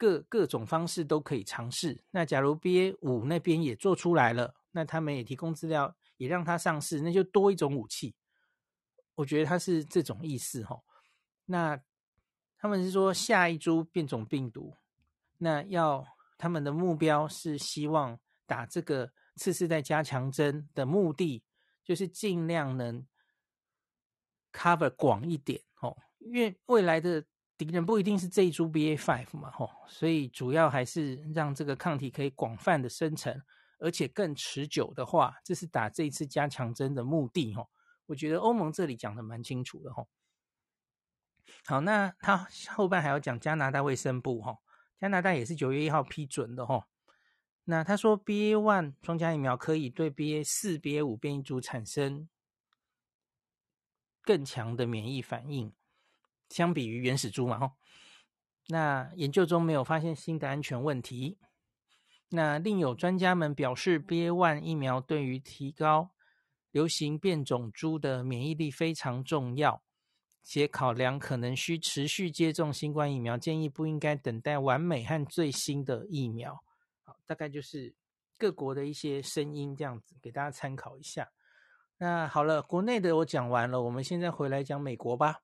[0.00, 2.02] 各各种方式都可以尝试。
[2.10, 8.16] 那假如 BA 五那边也做出来了，那他们也提供资料，也让它上市，那就多一种武器。
[9.16, 10.80] 我觉得他是这种意思哈。
[11.44, 11.80] 那。
[12.62, 14.76] 他们是说下一株变种病毒，
[15.38, 21.42] 那要他们的目标是希望打这个次世代加强针的目的，
[21.82, 23.06] 就是尽量能
[24.52, 27.24] cover 广一点哦，因为未来的
[27.66, 33.42] 敌人不一定是这一株 BA five 嘛，吼，所以主要还是让这个抗体可以广泛的生成，
[33.78, 37.68] 而且更持久的话，这是打这一次加强针的目的，吼。
[38.06, 40.08] 我觉得欧盟这里讲的蛮清楚的，吼。
[41.66, 44.60] 好，那他后半还要讲加拿大卫生部，吼，
[44.98, 46.84] 加拿大也是九月一号批准的，吼。
[47.64, 52.26] 那他说，BA one 双价疫苗可以对 BA 四、BA 五变异株产生
[54.22, 55.72] 更强的免疫反应，
[56.50, 57.72] 相比于原始株嘛，吼。
[58.68, 61.38] 那研究中没有发现新的安全问题。
[62.28, 66.10] 那另有专家们表示，BA one 疫苗对于提高
[66.70, 69.82] 流行变种株的免疫力非常重要，
[70.40, 76.62] 且考量可能需持续接种新冠疫苗，建议不应该等待完美和最新的疫苗。
[77.26, 77.94] 大概就是
[78.38, 81.32] 各国的一些声音，这样子给大家参考一下。
[81.98, 85.40] 那好了，国内的我讲完了，我们现在回来讲美国吧。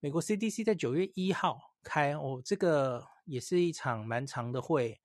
[0.00, 5.00] 美国 CDC 在九月一号开哦，这个也是一场蛮长的会。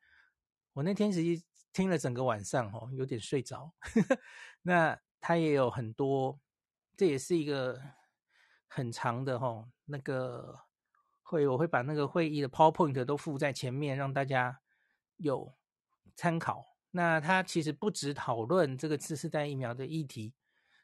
[0.73, 3.73] 我那天实际听了整个晚上哦，有点睡着。
[4.63, 6.39] 那他也有很多，
[6.97, 7.81] 这也是一个
[8.67, 10.59] 很长的哦，那个
[11.23, 14.61] 会，我会把那个会议的 PowerPoint 都附在前面，让大家
[15.17, 15.55] 有。
[16.15, 20.33] 参考，那他其实不止讨论这个次世代疫苗的议题，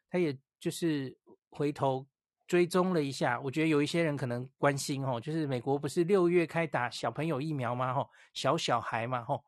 [0.10, 1.18] 他也就是
[1.50, 2.08] 回头
[2.48, 3.40] 追踪了一下。
[3.42, 7.94] 我觉得有一些人可能关心哦，就是美国不是六月开打小朋友疫苗吗？
[7.94, 9.44] 吼，小小孩嘛，吼，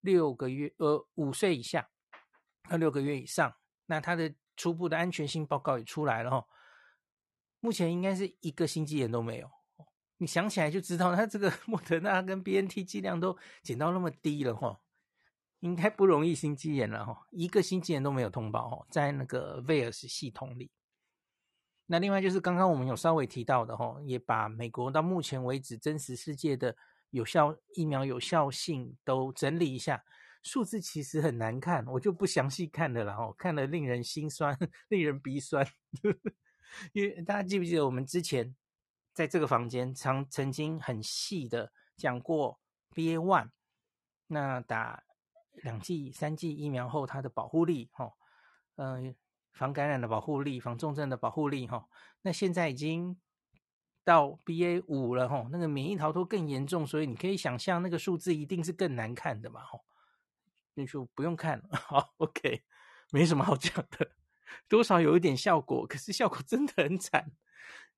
[0.00, 1.88] 六个月呃五岁以下，
[2.68, 3.54] 呃六个月以上，
[3.86, 6.48] 那他的初步的安全性报告也出来了吼，
[7.60, 9.50] 目前应该是一个心肌炎都没有。
[10.18, 14.78] 你想起来就知道，他这个莫德纳跟 BNT 剂量都减到那么低了吼。
[15.60, 20.70] 应该不容易心肌炎了哈，一个心肌炎都没有通报哦，在那个 VAERS 系统里。
[21.90, 26.76] 那另外就是刚刚我们有稍微提到的哈，也把美国到目前为止真实世界的
[27.10, 30.04] 有效疫苗有效性都整理一下，
[30.42, 34.56] 数字其实很难看，我就不详细看了啦，哈，看了令人心酸，
[34.90, 35.66] 令人鼻酸。
[36.92, 38.54] 因为大家记不记得我们之前
[39.14, 42.60] 在这个房间曾曾经很细的讲过
[42.94, 43.48] BA one，
[44.26, 45.02] 那打。
[45.64, 48.12] 两剂、三剂疫苗后，它的保护力，哈，
[48.76, 49.12] 呃，
[49.58, 51.88] 防感染的保护力、防重症的保护力，哈，
[52.22, 53.18] 那现在已经
[54.04, 59.80] 到 BA 五了，哈，那个免疫逃脱更严重，所以你可以想象那个数字一定是更难看的嘛，哈，
[60.74, 62.62] 那就不用看了，好，OK，
[63.10, 64.12] 没什么好讲的，
[64.68, 67.32] 多少有一点效果，可是效果真的很惨。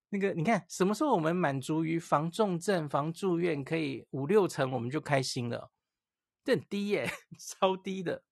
[0.09, 5.71] 那个你看，什么时候我们满足于防重症、防住院可以五六成，我们就开心了。
[6.43, 8.25] 这很低耶， 超低的。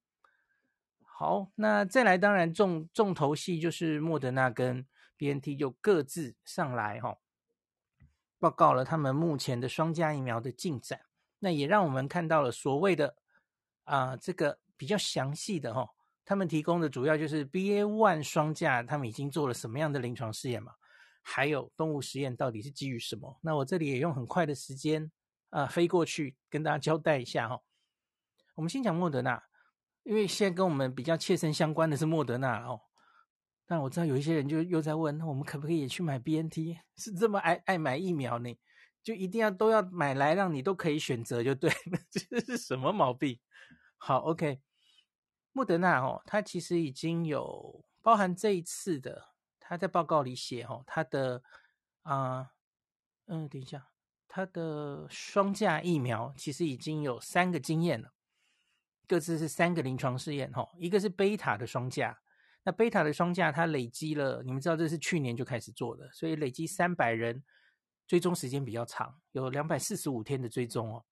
[1.21, 7.19] 好，那再来，当然重重头戏就是莫德纳跟 BNT 就各自上来哈、哦，
[8.39, 11.01] 报告了他们目前的双价疫苗的进展。
[11.41, 13.17] 那也让我们看到了所谓的
[13.83, 15.91] 啊、这个比较详细的哈、哦，
[16.25, 20.75] 他们提供的主要就是 BA one 双价，他们已经做了什么样的临床试验嘛？
[21.23, 23.41] 还有动物实验到底是基于什么？
[23.43, 25.11] 那我这里也用很快的时间
[25.51, 27.63] 啊、飞过去跟大家交代一下哈、哦。
[28.55, 29.48] 我们先讲莫德纳，
[30.09, 32.81] 因为现在跟我们比较切身相关的是莫德纳哦。
[33.67, 36.79] 但我知道有一些人就又在问，那我们可不可以也去买 BNT？
[36.97, 38.59] 是这么爱爱买疫苗呢？
[39.03, 43.39] 就一定要都要买来让你都可以选择就对了， 这是什么毛病？
[43.99, 44.61] 好，OK，
[45.53, 49.29] 莫德纳哦，它其实已经有包含这一次的，
[49.61, 51.43] 他在报告里写哦，他的
[52.03, 52.53] 啊，
[53.27, 53.89] 嗯、等一下，
[54.27, 58.13] 他的双价疫苗其实已经有三个经验了。
[59.09, 62.21] 各自是三个临床试验，哈，一个是贝塔的双价，
[62.63, 67.43] 那贝塔的双价它累积了，你们知道这是去年就开始做的，所以累积三百人，
[68.07, 71.07] 追踪时间比较长，有两百四十五天的追踪哦。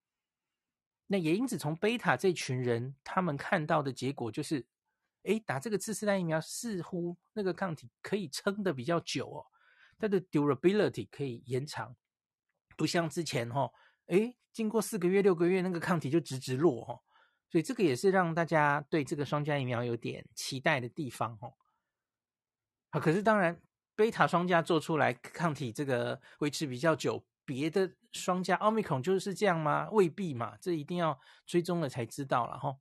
[1.07, 4.67] 那也因此从贝塔这群人他们看到的结果就是，
[5.23, 9.45] 诶，打这个次世代疫苗似乎那个抗体可以撑得比较久哦，
[9.97, 11.95] 它的 durability 可以延长，
[12.77, 13.71] 不像之前哈，
[14.05, 17.01] 诶，经过四个月、六个月那个抗体就直直落哈。
[17.49, 21.53] 所以这个也是让大家对这个双价疫苗有点期待的地方哦。
[22.89, 23.61] 好，可是当然，
[23.95, 29.89] 贝塔双价做出来抗体这个维持比较久，别的双价奥密克戎就是这样吗？
[29.91, 32.77] 未必嘛，这一定要追踪了才知道了哈。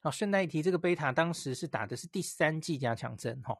[0.00, 3.58] 好，顺带一提，这个贝塔当时是打的是第三剂加强针哈。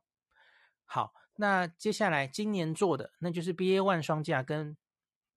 [0.84, 4.76] 好，那接下来今年做的那就是 BA 万双价跟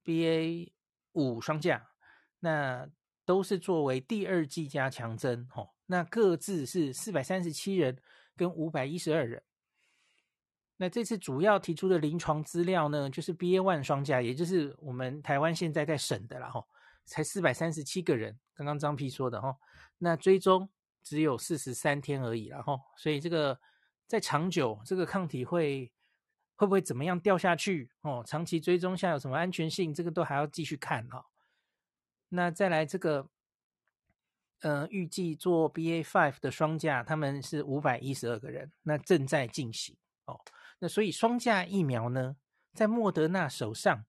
[0.04, 0.72] BA
[1.12, 1.92] 五双价，
[2.40, 2.90] 那。
[3.26, 7.98] 都是作为第二剂加强针，吼，那各自是四百三十七人
[8.36, 9.42] 跟五百一十二人，
[10.78, 16.64] 那这次主要提出的临床资料呢，就是 BA one 双价，也就是我们台湾现在在审的啦，哈，
[17.06, 19.58] 才四百三十七个人，刚刚张 P 说的哈，
[19.98, 20.70] 那追踪
[21.04, 23.60] 只有四十三天而已，然后，所以这个
[24.08, 25.92] 在长久，这个抗体会
[26.56, 27.90] 会不会怎么样掉下去？
[28.02, 29.94] 哦，长期追踪下有什么安全性？
[29.94, 31.26] 这个都还要继续看哈。
[32.30, 33.30] 那再来这个，
[34.62, 39.96] 呃，预计做 BA five 的双价，他们是五百一十二个人，那正在进行
[40.26, 40.42] 哦。
[40.80, 42.36] 那所以双价疫苗呢，
[42.74, 44.06] 在莫德纳手上，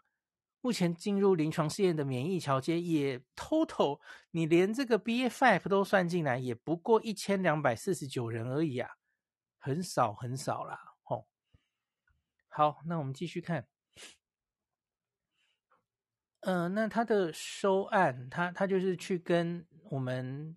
[0.60, 4.00] 目前进入临床试验的免疫桥接也 total，
[4.32, 8.96] 你连这个 B A five 都算进来，也不过一千两百四十九人而已啊，
[9.58, 10.94] 很少很少啦。
[11.02, 11.28] 吼。
[12.48, 13.68] 好，那我们继续看。
[16.46, 20.56] 嗯、呃，那他的收案，他他就是去跟我们。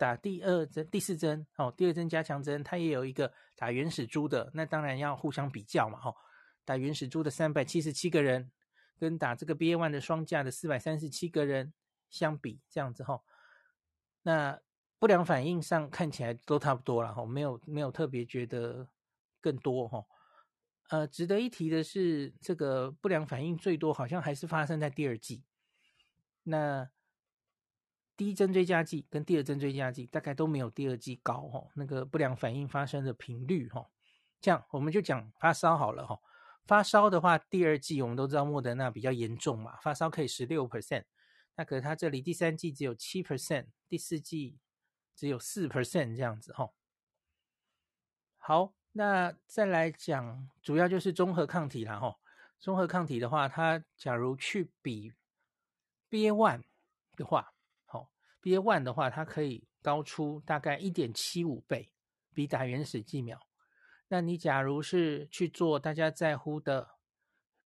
[0.00, 6.16] 打第二针、第四针，哦，第二针加强针，它也有一个打原始株的，那当然要互相比较嘛，吼，
[6.64, 8.50] 打原始株的三百七十七个人，
[8.98, 11.74] 跟打这个 BA one 的双价的四百三十七个人
[12.08, 13.22] 相比，这样子吼，
[14.22, 14.58] 那
[14.98, 18.88] 不良反应上看起来都差不多了，吼，没有没有特别觉得
[19.38, 20.06] 更多，吼，
[20.90, 25.42] 呃，值得一提的是，这个不良反应最多好像还是发生在第二季，
[26.44, 26.90] 那。
[28.16, 33.88] 第一针追加剂跟第二针追加剂大概都没有第二季高哈，那个不良反应发生的频率哈，
[34.42, 36.20] 这样我们就讲发烧好了哈。
[36.66, 41.04] 发烧的话，第二季我们都知道莫德纳比较严重嘛，发烧可以十六 percent，
[41.56, 44.58] 那可是它这里第三季只有七 percent，第四季
[45.16, 46.74] 只有四 percent 这样子哈。
[48.36, 52.16] 好，那再来讲，主要就是综合抗体啦哈。
[52.58, 55.12] 综合抗体的话，它假如去比
[56.10, 56.64] BA one
[57.16, 57.54] 的话。
[58.42, 61.92] BA one 的话，它可以高出大概一点七五倍，
[62.32, 63.38] 比打原始疫苗。
[64.08, 66.96] 那你假如是去做大家在乎的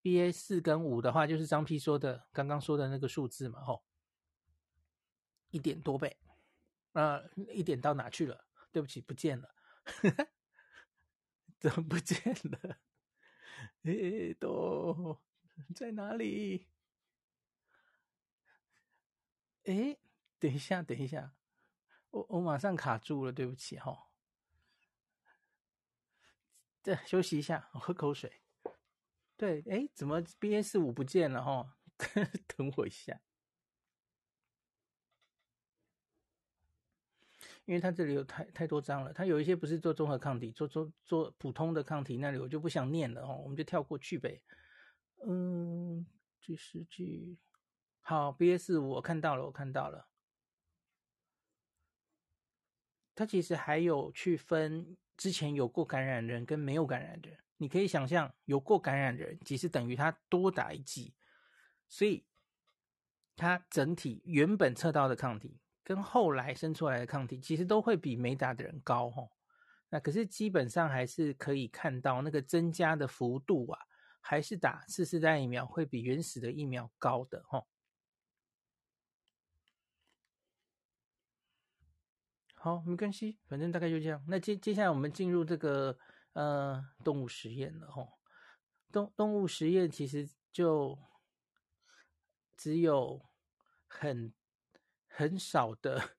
[0.03, 3.85] BA 四跟五的话，就是张 P 说的刚刚说的那个数字嘛，吼，
[5.51, 6.17] 一点多倍。
[6.93, 8.45] 啊、呃，一点到哪去了？
[8.73, 9.55] 对不起，不见了，
[11.65, 12.79] 怎么不见了？
[13.85, 15.19] 诶，都
[15.75, 16.69] 在哪里？
[19.65, 19.99] 诶。
[20.39, 21.35] 等一下，等一下，
[22.11, 24.11] 我我马上卡住了，对不起哈。
[26.83, 28.43] 对，休息一下，我喝口水。
[29.39, 31.79] 对，哎，怎么 BA 五不见了哈？
[32.59, 33.23] 等我一下，
[37.67, 44.43] 因为它这里有太太多张了，它有一些不是做综合抗体，做做做普通的抗体，那里我就不想念了哦，我们就跳过去呗。
[45.27, 46.07] 嗯，
[46.41, 47.39] 第十句，
[48.03, 50.09] 好，BA 五我看到了，我看到了。
[53.15, 61.15] 它其实还有去分之前有过感染的人跟没有感染的人，你可以想象有过感染的人，其实等于他多打一剂，
[61.89, 62.27] 所以
[63.37, 69.29] 它整体原本测到的抗体跟后来生出来的抗体，其实都会比没打的人高哈。
[69.91, 73.79] 那可是基本上还是可以看到那个增加的幅度啊，
[74.21, 77.65] 还是打次世代疫苗会比原始的疫苗高的哈。
[82.55, 84.25] 好，没关系，反正大概就这样。
[84.27, 85.99] 那接接下来我们进入这个
[86.33, 88.19] 呃动物实验了吼。
[88.91, 90.99] 动动物实验其实就
[92.57, 93.21] 只有
[93.87, 94.33] 很
[95.17, 96.17] 很少的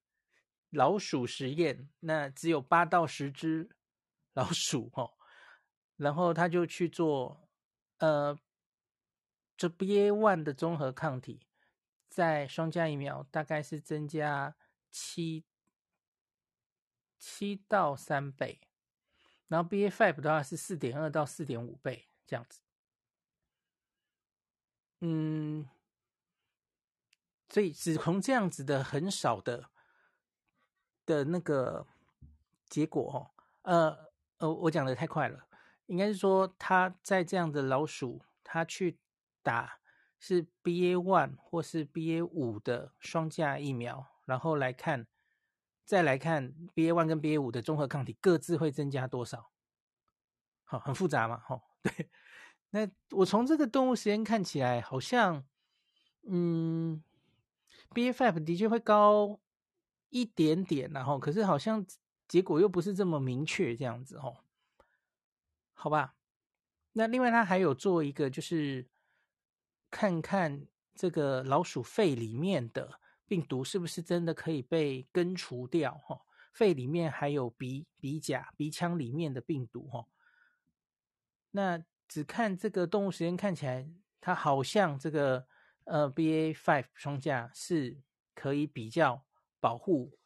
[0.69, 3.69] 老鼠实验，那只有八到十只
[4.33, 5.13] 老鼠哦，
[5.97, 7.49] 然后他就去做
[7.97, 8.39] 呃
[9.57, 11.45] 这 BA one 的综合抗体，
[12.07, 14.55] 在双价疫苗大概是增加
[14.89, 15.45] 七。
[17.17, 18.61] 七到三倍，
[19.47, 22.61] 然后 BA five 的话是四点二到四点五倍这样子。
[24.99, 25.67] 嗯，
[27.55, 29.69] 所以只从这样子的很少的
[31.05, 31.87] 的那个
[32.67, 33.31] 结果哦，
[33.61, 33.97] 呃
[34.39, 35.47] 呃，我讲的太快了，
[35.85, 38.99] 应该是说他在这样的老鼠，他去
[39.41, 39.79] 打
[40.19, 45.07] 是 BA one 或是 BA 五的双价疫苗，然后来看。
[45.85, 49.49] 再来看 BA one 跟 BA 五的综合抗体各自会增加多少？
[50.65, 52.09] 好，很复杂嘛，吼， 对。
[52.71, 55.45] 那我从这个动物实验看起来，好像，
[56.23, 57.01] 嗯
[57.93, 59.39] ，BA five 的确会高
[60.09, 61.85] 一点点，然后可是好像
[62.27, 64.37] 结果又不是这么明确，这样子，吼，
[65.73, 66.15] 好吧。
[66.93, 68.87] 那另外他还有做一个，就是
[69.91, 72.99] 看看这个老鼠肺里面的。
[73.27, 75.95] 病毒是不是真的可以被根除掉？
[76.05, 76.21] 哈，
[76.53, 80.05] 肺里面还有鼻鼻甲、鼻腔里面的病毒，哈。
[81.49, 83.89] 那只看这个动物实验看起来，
[84.21, 85.47] 它好像这个
[85.85, 87.97] 呃，BA five 双价是
[88.35, 89.25] 可以比较
[89.59, 90.17] 保护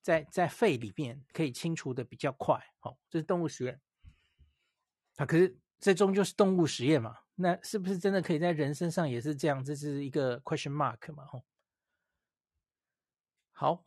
[0.00, 2.72] 在在肺里面可以清除的比较快。
[2.78, 3.80] 好、哦，这是动物实验。
[5.16, 9.64] 啊，可是这终究是动物实验嘛，那是不是真的可以在人身上也是这样？
[9.64, 11.24] 这是一个 question mark 嘛？
[11.32, 11.42] 哦。
[13.50, 13.84] 好，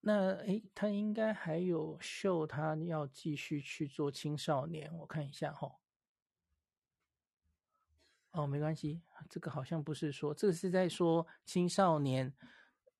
[0.00, 5.72] 那诶，他应该还有秀，他要继续去做青少年，我看一下哈、哦。
[8.34, 12.32] 哦，没关系，这个好像不是说，这个是在说青少年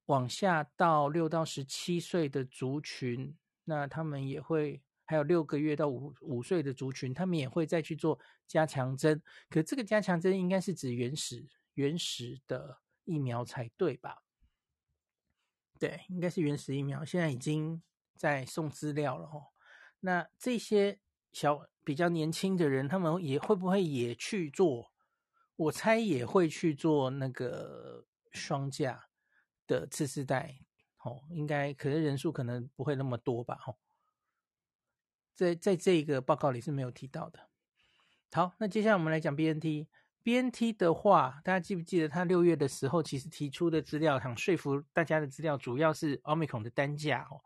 [0.07, 4.83] 往下到六到十七岁的族群，那他们也会。
[5.07, 9.23] 还有六个月到五五岁的族群，他们也会再去做加强针。
[9.51, 14.23] 可这个加强针应该是指原始原始的疫苗才对吧？
[15.79, 17.05] 对，应该是原始疫苗。
[17.05, 17.83] 现在已经
[18.17, 19.53] 在送资料了哦。
[20.01, 20.99] 那这些
[21.35, 24.94] 小比较年轻的人，他们也会不会也去做？
[25.57, 29.07] 我猜也会去做那个双价
[29.67, 30.57] 的次世代
[31.05, 31.23] 哦。
[31.31, 33.59] 应该可能人数可能不会那么多吧？
[33.67, 33.77] 哦。
[35.35, 37.49] 在在这个报告里是没有提到的。
[38.33, 39.87] 好，那接下来我们来讲 BNT。
[40.25, 47.43] BNT 的话，大家记不记得他六月的时候其实提出的资料，想说服大家的资料主要是 Omicron 的单价哦。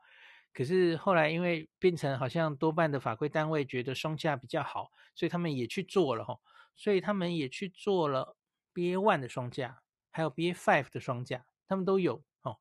[0.54, 6.38] 可是后来因为变成好像多半的法规单位觉得双价比较好，所以他们也去做了哈。
[6.78, 8.36] 所以他们也去做了
[8.72, 12.56] B A one 的双价，还有 B A five 的双价，他们都有哦。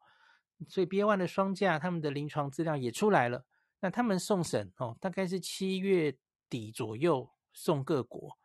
[0.68, 3.45] 所以 B A one 的双价，他们的临床资料也出来了。
[3.80, 6.18] 那他们送审哦，大概是七月
[6.49, 8.36] 底左右送各国，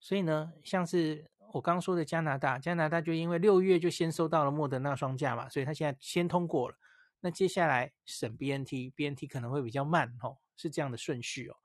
[0.00, 6.76] 所以呢，像是我刚刚说的加拿大，加拿大就因为六月就先收到了莫德纳双价嘛，所以他现在先通过了。
[7.20, 11.56] 那接下来审 BNT，BNT 可能会比较慢哦，是这样的顺序哦。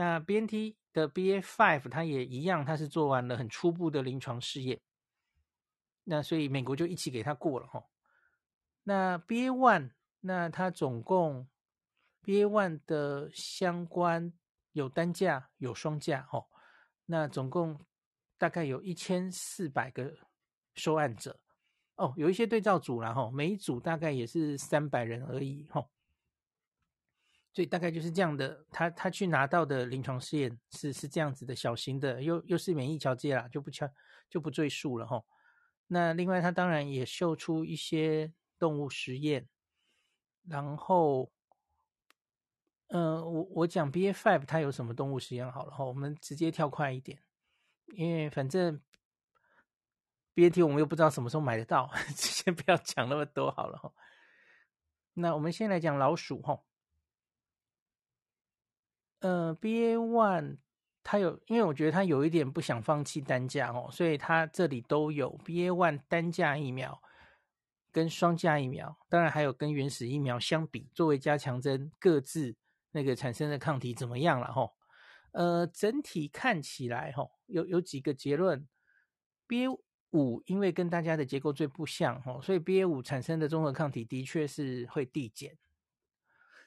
[0.00, 4.80] 那 BNT 的 BA.5 它也一样，它是做完了很初步的临床试验，
[6.04, 7.84] 那所以美国就一起给他过了哈。
[8.84, 9.90] 那 BA.1，
[10.20, 11.46] 那它总共。
[12.22, 14.30] BA one 的相关
[14.72, 16.46] 有单价有双价哦，
[17.06, 17.80] 那总共
[18.36, 20.14] 大概有一千四百个
[20.74, 21.40] 受案者
[21.96, 25.82] 哦，有一些对照组啦哈，每一组大概也是三百人而已哈，
[27.52, 33.88] 所以大概就是这样的，他他去拿到的临床试验是是这样子的小型的，又又是免疫桥接啦，就不敲
[34.28, 35.22] 就不赘述了哈。
[35.86, 39.48] 那另外他当然也秀出一些动物实验，
[40.48, 41.30] 然后。
[42.92, 47.22] 嗯、我我讲 BA.5 它有什么动物实验好了哈，我们直接跳快一点，
[47.94, 48.80] 因为反正
[50.34, 53.92] BNT 我们又不知道什么时候买得到， 先不要讲那么多好了哈。
[55.14, 56.60] 那我们先来讲老鼠哈。
[59.20, 60.58] 呃，B A one
[61.02, 67.02] 它有，因为我觉得它有一点不想放弃单价哦，所以它这里都有 B A one 单价疫苗
[67.90, 72.56] 跟双价疫苗，当然还有跟原始疫苗相比，作为加强针各自。
[72.92, 74.52] 那个产生的抗体怎么样了？
[74.52, 74.74] 吼，
[75.30, 78.66] 呃，整体看起来，吼，有有几个结论。
[79.46, 85.56] BA 五因为跟大家的结构最不像，吼，所以 BA 五产生的综合抗体的确是会递减。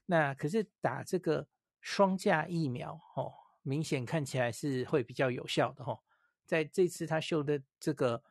[0.05, 1.45] 那可是打这个
[1.83, 3.31] 双价疫苗，哦，
[3.61, 6.01] 明显看起来是会比较有效的，吼。
[6.47, 8.23] 在这次他秀的这个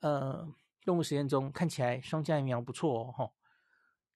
[0.00, 0.46] 呃
[0.84, 3.32] 动物实验中，看起来双价疫苗不错哦，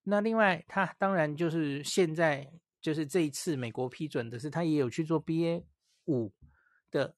[0.02, 2.52] 那另外，他当然就是现在。
[2.82, 5.62] 就是这一次美国批准的是，他也有去做 BA
[6.06, 6.32] 五
[6.90, 7.14] 的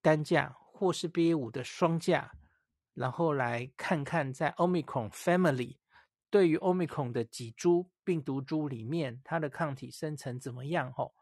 [0.00, 2.30] 单价，或是 BA 五的双价，
[2.94, 5.78] 然后来看看在 Omicron Family
[6.30, 10.92] 对于 Omicron 的几株病毒株里面，它的抗体生成怎么样？
[10.92, 11.14] 吼，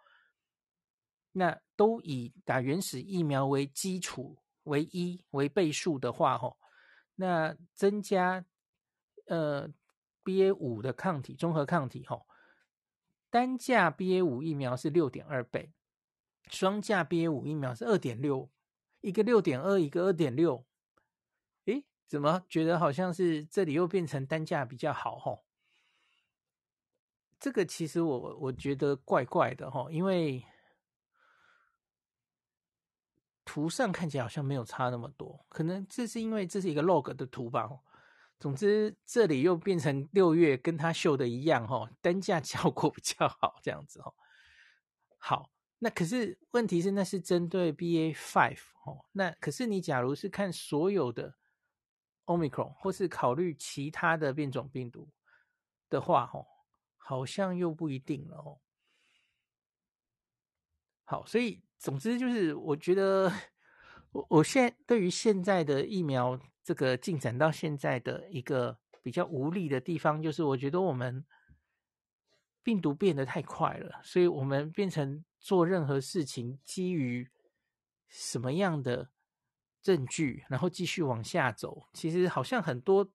[1.32, 6.56] 那都以打原始疫苗为基础为一为倍数的话，吼，
[7.16, 8.46] 那增加
[9.26, 9.68] 呃
[10.24, 12.26] BA 五的抗体综合抗体，吼。
[13.28, 15.74] 单价 BA 五疫苗是六点二倍，
[16.48, 18.50] 双价 BA 五疫苗是二点六，
[19.02, 20.64] 一个六点二，一个二点六。
[21.66, 25.18] 诶，怎么觉得好像是这里又变成单价比较好？
[25.18, 25.44] 吼，
[27.38, 30.44] 这个其实我我觉得怪怪的哈，因为
[33.44, 37.68] 图上看起来好像没有差那么多，可能这是因为这是一个 log 的图吧。
[38.40, 44.14] 总之，这里又变成六月跟他秀的一样，哈，单价效果 比较好，这样子，哈。
[45.16, 51.34] 好，那可是问题是，那是针对 BA five，哦，那可是你假如是看所有的
[52.26, 55.08] Omicron，或是考虑其他的变种病毒
[55.90, 56.44] 的话，哈，
[57.08, 58.60] 好像又不一定了，哦。
[61.04, 63.32] 好，所以总之就是，我觉得
[64.10, 71.24] 我我现在对于现在的疫苗这个进展到现在的一个比较无力的地方，就是我觉得我们
[72.62, 77.26] 病毒变得太快了，所以我们变成做任何事情基于
[78.06, 79.08] 什么样的
[79.80, 83.10] 证据，然后继续往下走，其实好像很多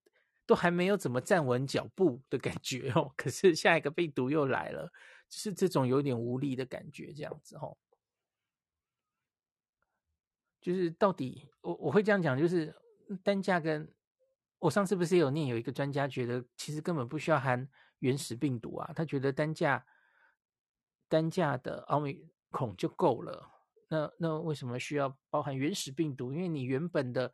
[0.46, 3.14] 都还没有怎么站稳脚步的感觉哦。
[3.16, 4.92] 可是下一个病毒又来了，
[5.30, 7.78] 就是这种有点无力的感觉，这样子哦。
[10.62, 12.74] 就是到底我我会这样讲，就是
[13.22, 13.94] 单价跟
[14.60, 17.68] 我上次不是有念有一个专家觉得其实根本不需要含
[18.00, 19.86] 原始病毒啊，他觉得单价
[21.10, 23.50] 单价的奥密孔就够了。
[23.90, 26.34] 那那为什么需要包含原始病毒？
[26.34, 27.34] 因为你原本的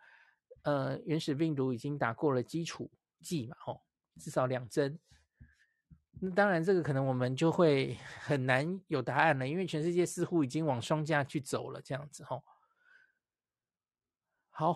[0.63, 2.89] 呃原始病毒已经打过了基础
[3.21, 3.83] 剂嘛，吼，
[4.19, 4.99] 至少两针。
[6.21, 12.43] 那当然这个可能我们就会 很难有答案了，因为全世界似乎已经往双价去走了，这样子，吼。
[14.49, 14.73] 好，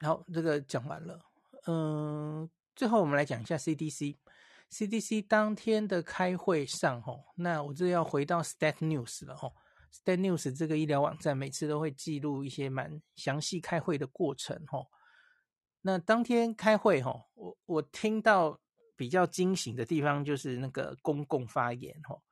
[0.00, 1.24] 好，这个讲完了。
[1.66, 4.18] 嗯，最后我们来讲一下 CDC。
[4.68, 9.54] CDC 当天的开会上，吼，那我这要回到 Stat News 了，吼。
[9.90, 14.90] Stat News 这个医疗网站每次都会记录一些蛮详细开会的过程，吼。
[15.86, 18.60] 那当天开会，吼，我我听到
[18.96, 22.22] 比较惊醒的地方就是那个公共发言，吼，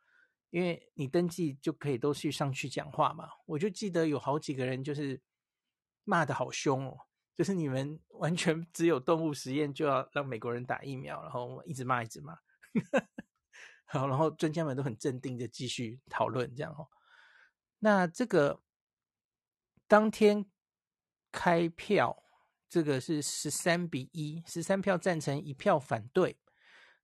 [0.50, 3.28] 因为你登记就可以都去上去讲话嘛。
[3.46, 5.22] 我就记得有好几个人就是。
[6.06, 6.98] 骂的好凶哦！
[7.34, 12.36] 就是你们 完全只有动物实验就要让美国人打疫苗，然后一直骂一直骂，
[13.88, 16.88] 好，然后专家们都很镇定的继续讨论这样哦。
[17.78, 18.60] 那这个
[19.88, 20.44] 当天
[21.32, 22.23] 开票，
[22.74, 26.36] 这个是十三比一，十三票赞成，一票反对。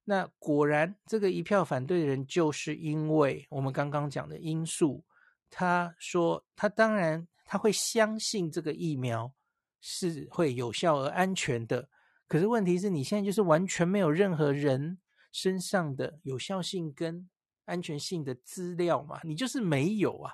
[0.03, 5.05] 那果然，这个一票反对的人，就是因为我们刚刚讲的因素。
[5.49, 7.25] 他说，他当然。
[7.43, 9.33] 他会相信这个疫苗
[9.81, 11.89] 是会有效而安全的，
[12.25, 14.97] 可是问题是你现在就是完全没有任何人
[15.33, 17.29] 身上的有效性跟
[17.65, 20.31] 安全性的资料嘛，你就是没有啊，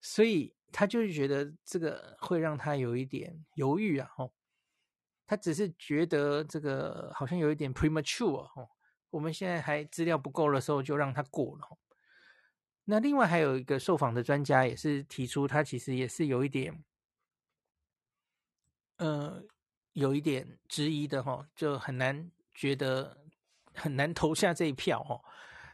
[0.00, 4.32] 所以他就是觉得这个会让他有一点犹豫啊，吼，
[5.28, 8.68] 他只是觉得这个好像有一点 premature 哦，
[9.10, 11.78] 我们现在还资料不够的时候就让他过了。
[12.86, 16.82] 那另外还有一个受访的专家也是提出，他其实也是有一点，
[18.96, 19.44] 呃，
[19.92, 23.18] 有一点质疑的哈，就很难觉得
[23.74, 25.20] 很难投下这一票哈。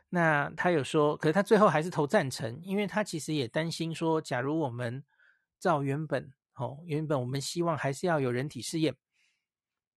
[0.09, 5.05] 那他有说，可是他最后还是投赞成，因为他其实也担心说，假如我们
[5.61, 8.97] 照原本哦，原本我们希望还是要有人体试验，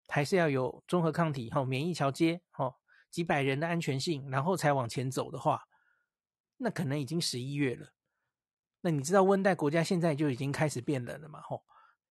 [0.08, 2.76] 还是要有综合抗体后免疫桥接哦，
[3.12, 5.68] 几百人的安全性，然后才往前走的话。
[6.58, 7.94] 那可能已经十一月了，
[8.82, 11.40] 那你知道温带国家现在就已经开始变冷了嘛？
[11.42, 11.64] 吼，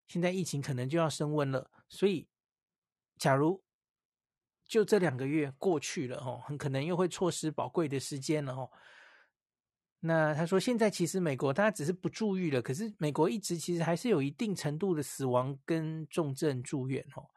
[0.06, 2.28] 现在疫情可能就要升温了，所以
[3.18, 3.64] 假如
[4.64, 8.70] 就这两个月过去了，吼，很可能又会错失宝贵的时间了，吼。
[10.00, 17.28] 那他说，现在其实美国大家只是不注意了，可是美国一直其实还是有一定程度的死亡跟重症住院，吼。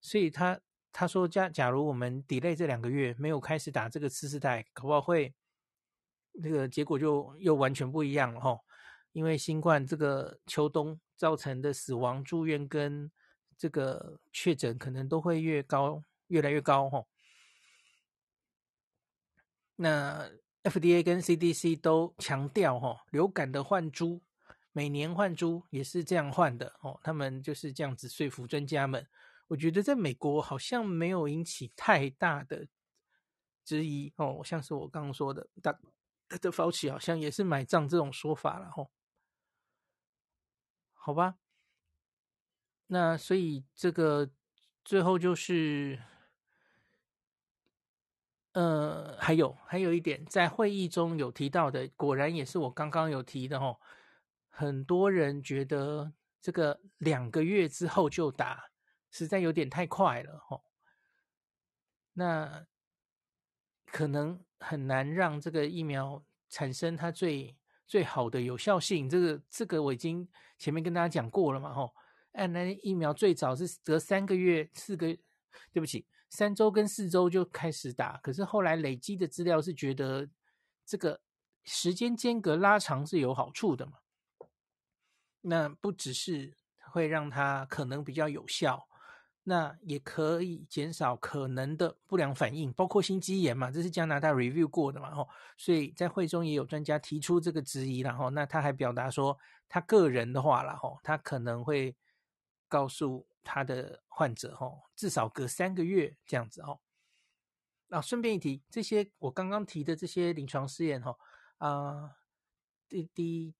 [0.00, 0.60] 所以他
[0.92, 5.34] 他说，假假如我们 delay 这两个月没有开始打这个次世代，可不好会。
[6.40, 8.56] 这个结果就又完全不一样了哈，
[9.10, 13.10] 因为新冠这个秋冬造成的死亡、住院跟
[13.58, 17.04] 这个确诊可能都会越高，越来越高哈。
[19.74, 20.30] 那
[20.62, 24.22] FDA 跟 CDC 都强调哈，流感的换株
[24.70, 29.04] 每年换株也是这样换的哦，他们就是这样子说服专家们。
[29.50, 32.68] 我觉得在美国好像没有引起太大的
[33.64, 35.78] 质疑哦，像是我刚刚说的大。
[36.28, 38.88] 他的 Fauci 好像也是买账这种说法了哦，
[40.92, 41.34] 好吧？
[42.86, 44.30] 那所以这个
[44.84, 46.00] 最后就是，
[48.52, 53.80] 呃，还有还有一点，在会议中有提到的，果然也是我刚刚有提的哦，
[54.48, 58.69] 很多人觉得这个两个月之后就打，
[59.10, 60.64] 实在有点太快了吼。
[62.14, 62.66] 那
[63.86, 64.44] 可能。
[64.62, 67.56] 很难让这个疫苗产生它最
[67.86, 69.08] 最好的有效性。
[69.08, 71.94] 这个这个我已经前面跟大家讲过了嘛，吼。
[72.32, 75.06] 按那疫苗最早是隔三个月、四个，
[75.72, 78.18] 对不起，三周跟四周就开始打。
[78.18, 80.28] 可是后来累积的资料是觉得
[80.84, 81.22] 这个
[81.64, 84.00] 时间间隔拉长是有好处的嘛。
[85.40, 86.54] 那不只是
[86.92, 88.89] 会让它可能比较有效，
[89.50, 99.36] 那也可以减少可能的不良反应，包括心肌炎嘛，这是加拿大 review 过的嘛，吼，所以在会中也有专家提出这个质疑，然后那他还表达说，
[99.68, 101.96] 他个人的话啦，吼，他可能会
[102.68, 106.80] 告诉他的患者，吼，至少隔三个月这样子，吼。
[107.88, 111.18] 那顺便一提，这些我刚刚提的这些临床试验，吼，
[111.58, 112.18] 啊，
[112.88, 113.52] 第第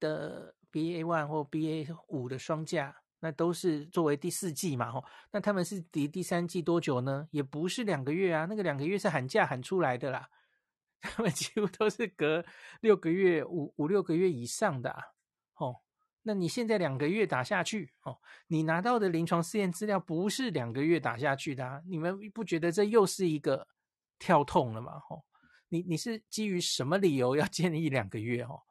[0.00, 3.02] 的 BA one 或 BA 五的双价。
[3.20, 7.26] 那都是作为第四剂嘛，吼，那他们是第第三剂多久呢？
[7.30, 10.28] 也不是两个月啊，那个两个月是喊价喊出来的啦，
[11.00, 12.44] 他们几乎都是隔
[12.80, 15.02] 六个月、五五六个月以上的啊，
[15.56, 15.80] 哦，
[16.22, 23.66] 那你现在两个月打下去，哦，你拿到的临床试验资料不是两个月打下去的啊，你们不觉得这又是一个
[24.18, 25.00] 跳痛了吗？
[25.08, 25.24] 吼，
[25.68, 28.42] 你你是基于什么理由要 建议两个月？
[28.42, 28.62] 哦？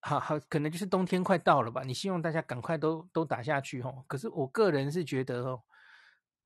[0.00, 1.82] 好好，可能就是冬天快到了吧？
[1.82, 4.04] 你希望大家赶快都都打下去吼。
[4.06, 5.62] 可是我个人是觉得哦，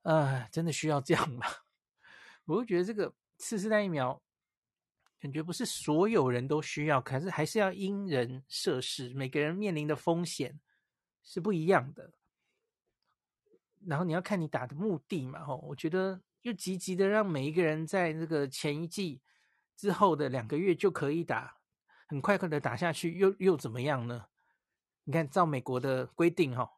[0.02, 1.46] 呃，真的需要这样吗？
[2.46, 4.20] 我会觉得这个次世代疫苗，
[5.20, 10.58] 感觉不是所有人都需要，可是还是要因人设施，每个人面临的风险
[11.22, 12.10] 是不一样的。
[13.86, 15.56] 然后你要看你打的目的嘛吼。
[15.68, 19.20] 我觉得又积极的让每一个人在这个前一季
[19.76, 21.58] 之后的两个月就可以打。
[22.12, 24.26] 很快快的打下去，又又怎么样呢？
[25.04, 26.70] 你看，照美国的规定，哈，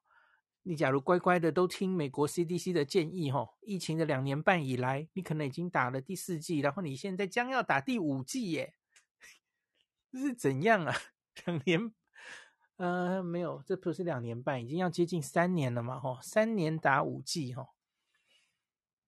[0.63, 8.77] 你假如乖乖的都听美国 CDC 的建议，哈，疫情的两年半以来，你可能已经打了第四剂，然后你现在将要打第五剂，耶，
[10.13, 10.95] 这是怎样啊？
[11.45, 11.93] 两年，
[12.77, 17.71] 呃，没有，这不是两年半，已经要接近三年了嘛，哈，三年打五剂，哈，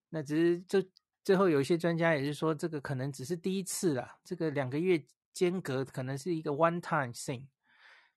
[0.08, 0.90] 那只是这
[1.22, 5.06] 最后有一些专家也是说，这个可能只是第一次啦，这个两个月。
[5.36, 7.44] 间隔可能是一个 one time thing，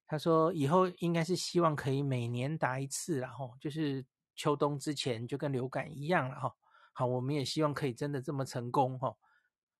[0.07, 4.05] 他说以后应该是希望可以每年打一次，然后就是
[4.37, 6.55] 秋冬之前就跟流感一样了哈。
[6.93, 9.17] 好，我们也希望可以真的这么成功哈。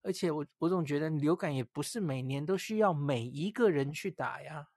[0.01, 4.67] 而且我我总觉得流感也不是每年都需要每一个人去打呀。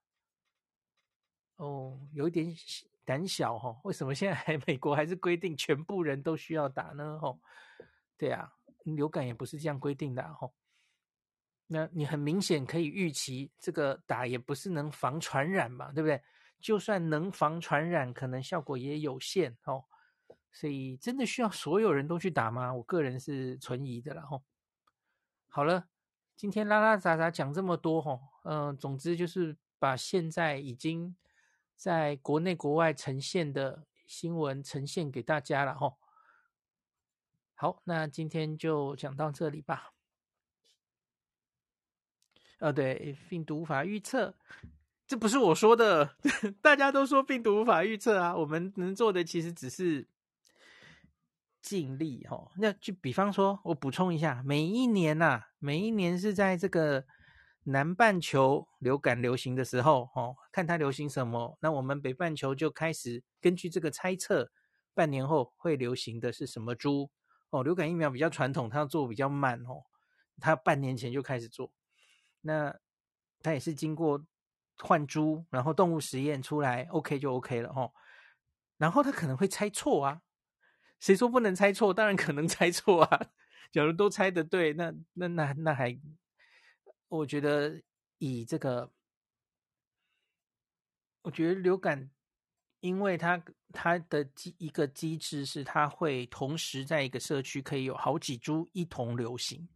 [1.56, 2.54] 哦，有一点
[3.04, 3.76] 胆小哈。
[3.82, 7.18] 为什么现在还美国还是规定全部人都需要打呢？
[7.20, 7.36] 哈，
[8.16, 8.52] 对啊，
[8.84, 10.48] 流感也不是这样规定的哈。
[11.72, 16.22] 那你很明显可以预期，这个打也不是能防传染嘛，对不对？
[16.60, 19.84] 就算能防传染，可能效果也有限哦。
[20.52, 22.74] 所以真的需要所有人都去打吗？
[22.74, 24.22] 我个人是存疑的啦。
[24.22, 24.42] 吼。
[25.48, 25.88] 好了，
[26.36, 31.16] 今天拉拉杂杂讲这么多吼，嗯，总之就是把现在已经
[31.74, 35.96] 在国内国外呈现的新闻呈现给大家了吼。
[37.54, 39.91] 好，那今天就讲到这里吧。
[42.62, 44.32] 呃、对，病毒无法预测，
[45.04, 46.14] 这不是我说的，
[46.62, 48.36] 大家都说病毒无法预测啊。
[48.36, 50.06] 我们能做的其实只是
[51.60, 52.52] 尽力、哦。
[52.58, 57.04] 那就比方说，我补充一下，每一年呐、啊，每一年是在这个
[57.64, 64.52] 南半球流感流行的时候，哦，看它流行什么，那我们北半球就开始根据这个猜测，
[64.94, 67.10] 半年后会流行的是什么猪
[67.50, 67.64] 哦。
[67.64, 69.82] 流感疫苗比较传统，它要做比较慢哦，
[70.38, 71.72] 它半年前就开始做。
[72.42, 72.74] 那
[73.42, 74.24] 它也是经过
[74.78, 77.92] 换猪，然后动物实验出来，OK 就 OK 了哦。
[78.78, 80.22] 然后他可能会猜错啊，
[81.00, 81.94] 谁说不能猜错？
[81.94, 83.26] 当然可能猜错啊。
[83.72, 85.98] 假如都猜得对，那那那那还，
[87.08, 87.80] 我觉得
[88.18, 88.92] 以这个，
[91.22, 92.10] 我觉得流感，
[92.80, 99.68] 因为它它的机一个机制是它会同时在一个社区可以有好几株一同流行。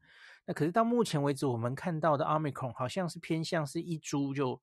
[0.46, 4.62] 那可是到目前为止，我们看到的 Omicron 好像是偏向是一株就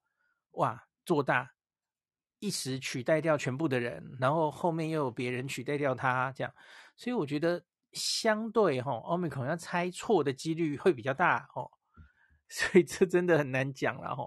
[0.51, 1.51] 哇做大，
[2.39, 6.53] 一时取代掉全部的人，然后后面又有别人取代掉它这样，
[6.95, 11.69] 所以我觉得相对哈 Omicron 要猜错的几率会比较大哦，
[12.47, 14.23] 所以这真的很难讲了哈，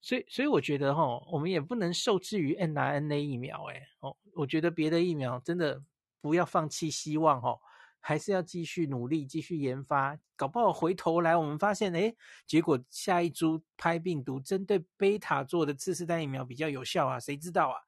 [0.00, 5.82] 所以所以我觉得哈，我们也不能受制于 n r n a 疫苗诶哦，我觉得别的疫苗真的
[6.20, 7.58] 不要放弃希望哈。
[8.04, 17.20] 还是要继续努力，继续研发，搞不好回头来我们发现，诶，结果下一株拍病毒针对贝塔做的次世代疫苗比较有效啊？
[17.20, 17.80] 谁知道啊？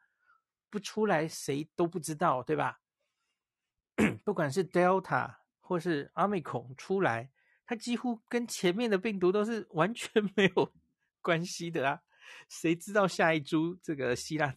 [0.70, 2.80] 不出来谁都不知道，对吧？
[4.24, 7.30] 不管是 Delta 或是 Omicron 出来，
[7.66, 10.72] 它几乎跟前面的病毒都是完全没有
[11.20, 12.02] 关系的啊！
[12.48, 14.54] 谁知道下一株这个希腊？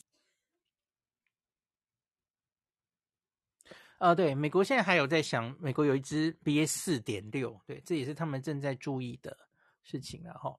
[4.00, 9.36] 呃，对，美国现在还有在想，美国有一支 BA 四点六，对，这也是他们正在注意的
[9.82, 10.56] 事情了哈。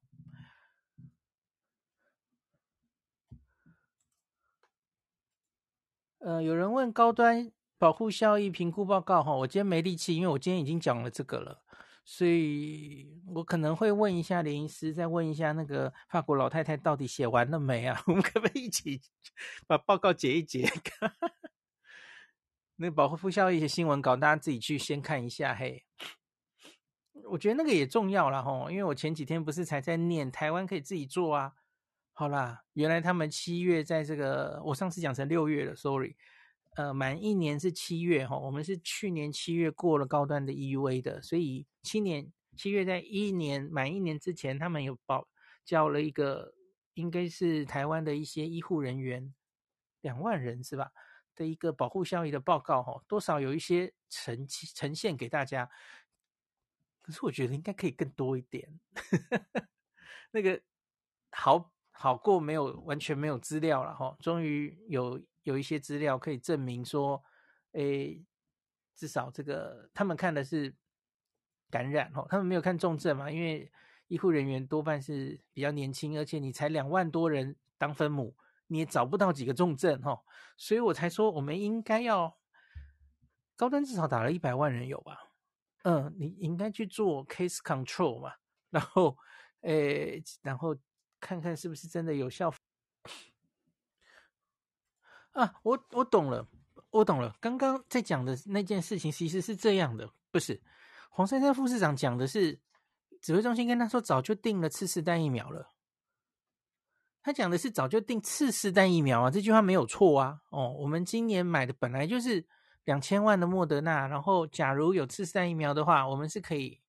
[6.19, 11.63] 呃，有人问高端保护效益评估报告哈，我今天没力气，因为我今天已经讲了这个了，
[12.05, 18.03] 所以我可能会问一下林医师，再问一下那个法国老太太到底写完了没啊？
[18.09, 19.01] 我们可不可以一起
[19.69, 20.69] 把报告解一解？
[22.81, 25.85] 那保护效益的新闻稿，大家自己去先看一下嘿。
[27.31, 31.55] 我觉得那个也重要了哈，因为我前几天不是才在念台湾可以自己做啊。
[32.13, 36.17] 好啦，原来他们七月在这个，我上次讲成六月了，sorry。
[36.77, 45.27] 呃，满一年是七月哈，我们是去年七月过了高端的 EUA 的，所以七年七月在一年满一年之前，他们有报
[45.65, 46.55] 交了一个，
[46.95, 49.35] 应该是台湾的一些医护人员
[50.01, 50.93] 两万人是吧
[51.39, 55.71] 的一个保护效益的报告哈，多少有一些呈呈现给大家，
[57.01, 58.79] 可是我觉得应该可以更多一点，
[60.33, 60.61] 那个
[61.31, 65.19] 好好过没有完全没有资料了哈，终于有。
[65.45, 67.25] 有一些资料可以证明说，
[67.73, 68.23] 诶，
[68.95, 70.75] 至少这个他们看的是
[71.71, 73.73] 感染哦，他们没有看重症嘛，因为
[74.09, 78.37] 医护人员多半是比较年轻，而且你才两万多人当分母，
[78.69, 80.23] 你也找不到几个重症哈，
[80.57, 82.39] 所以我才说我们应该要
[83.57, 85.31] 高端至少打了一百万人有吧，
[85.83, 88.35] 嗯，你应该去做 case control 嘛，
[88.71, 89.17] 然后
[89.63, 90.77] 诶，然后
[91.19, 92.55] 看看是不是真的有效。
[95.33, 96.47] 啊，我我懂了，
[96.91, 97.37] 我懂了。
[97.41, 100.63] 刚刚在讲的那件事情其实是这样的，不是
[101.11, 102.61] 黄珊珊副市长讲的是
[103.21, 105.71] 指挥中心跟他说早就定了次世代疫苗了。
[107.29, 110.41] 他讲的是早就定次世代疫苗啊，这句话没有错啊。
[110.49, 112.43] 哦，我们今年买的本来就是
[112.85, 116.81] 两千万的莫德纳，然后假如有次世代疫苗的话，我们是可以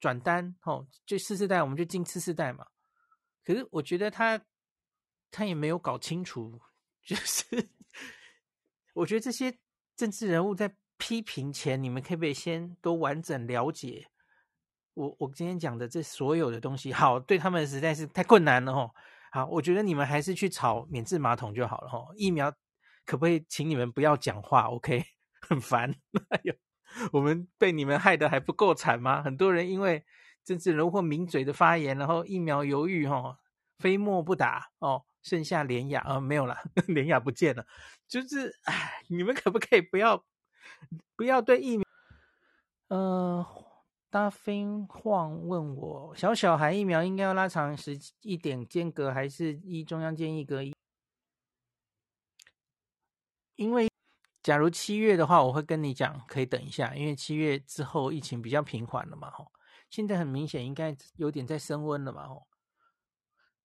[0.00, 2.66] 转单哦，就次世代我们就进次世代嘛。
[3.44, 4.44] 可是我觉得他
[5.30, 6.60] 他也没有搞清楚。
[7.04, 7.44] 就是，
[8.92, 9.56] 我觉得这些
[9.94, 14.08] 政治人物在批评前，你们可不可以先都完整了解
[14.94, 16.92] 我我今天讲的这所有的东西？
[16.92, 18.90] 好，对他们实在是太困难了哦。
[19.30, 22.14] 好，我觉得你们还是去炒免治马桶就好了哦。
[22.16, 22.50] 疫苗
[23.04, 25.04] 可不可以请你们不要讲话？OK，
[25.46, 25.94] 很烦。
[26.30, 26.54] 哎呦，
[27.12, 29.22] 我们被你们害得还不够惨吗？
[29.22, 30.04] 很多人因为
[30.44, 33.38] 政治人物或名嘴的发言，然后疫苗犹豫哦，
[33.78, 35.04] 非莫不打哦。
[35.24, 36.54] 剩下连雅啊，没有了，
[36.86, 37.66] 连雅不见了。
[38.06, 40.22] 就是，哎，你们可不可以不要
[41.16, 41.84] 不要对疫苗？
[42.88, 43.46] 呃，
[44.14, 50.72] 大飞晃问我，小小孩疫苗应该要拉长时一点间隔，还是一中央建议隔一？
[53.56, 53.90] 因为
[54.40, 59.50] 假如七月的话，我会跟你讲，可以等一下，因为七月之后疫情比较平缓了嘛，吼。
[59.90, 62.46] 现在很明显应该有点在升温了嘛，吼。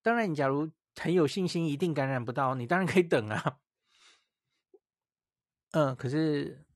[0.02, 0.68] 当然，你假如。
[0.96, 3.60] 很有信心，一定感染不到你，当然可以等啊。
[5.70, 6.66] 嗯，可是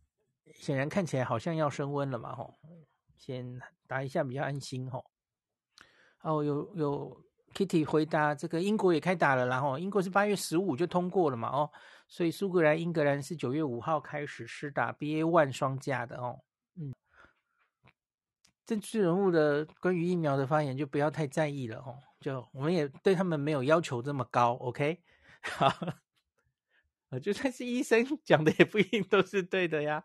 [0.55, 2.55] 显然看起来好像要升温了嘛，吼，
[3.25, 5.03] 先打一下比较安心，吼。
[6.20, 11.70] 哦，有有 Kitty 回答，这个英国也开打了，然后英国是八月十五就通过了嘛，哦，
[12.07, 16.41] 所以苏格兰、英格兰是九月五号开始施打 BA one 双价的哦。
[16.77, 16.95] 嗯，
[18.66, 21.99] 政治人物的关于疫苗的发言就不要太在意了，哦。
[22.20, 25.03] 就我们也对他们没有要求这么高，OK？
[25.43, 25.68] 好，
[27.22, 30.05] 就算是医生讲的也不一定都是对的呀。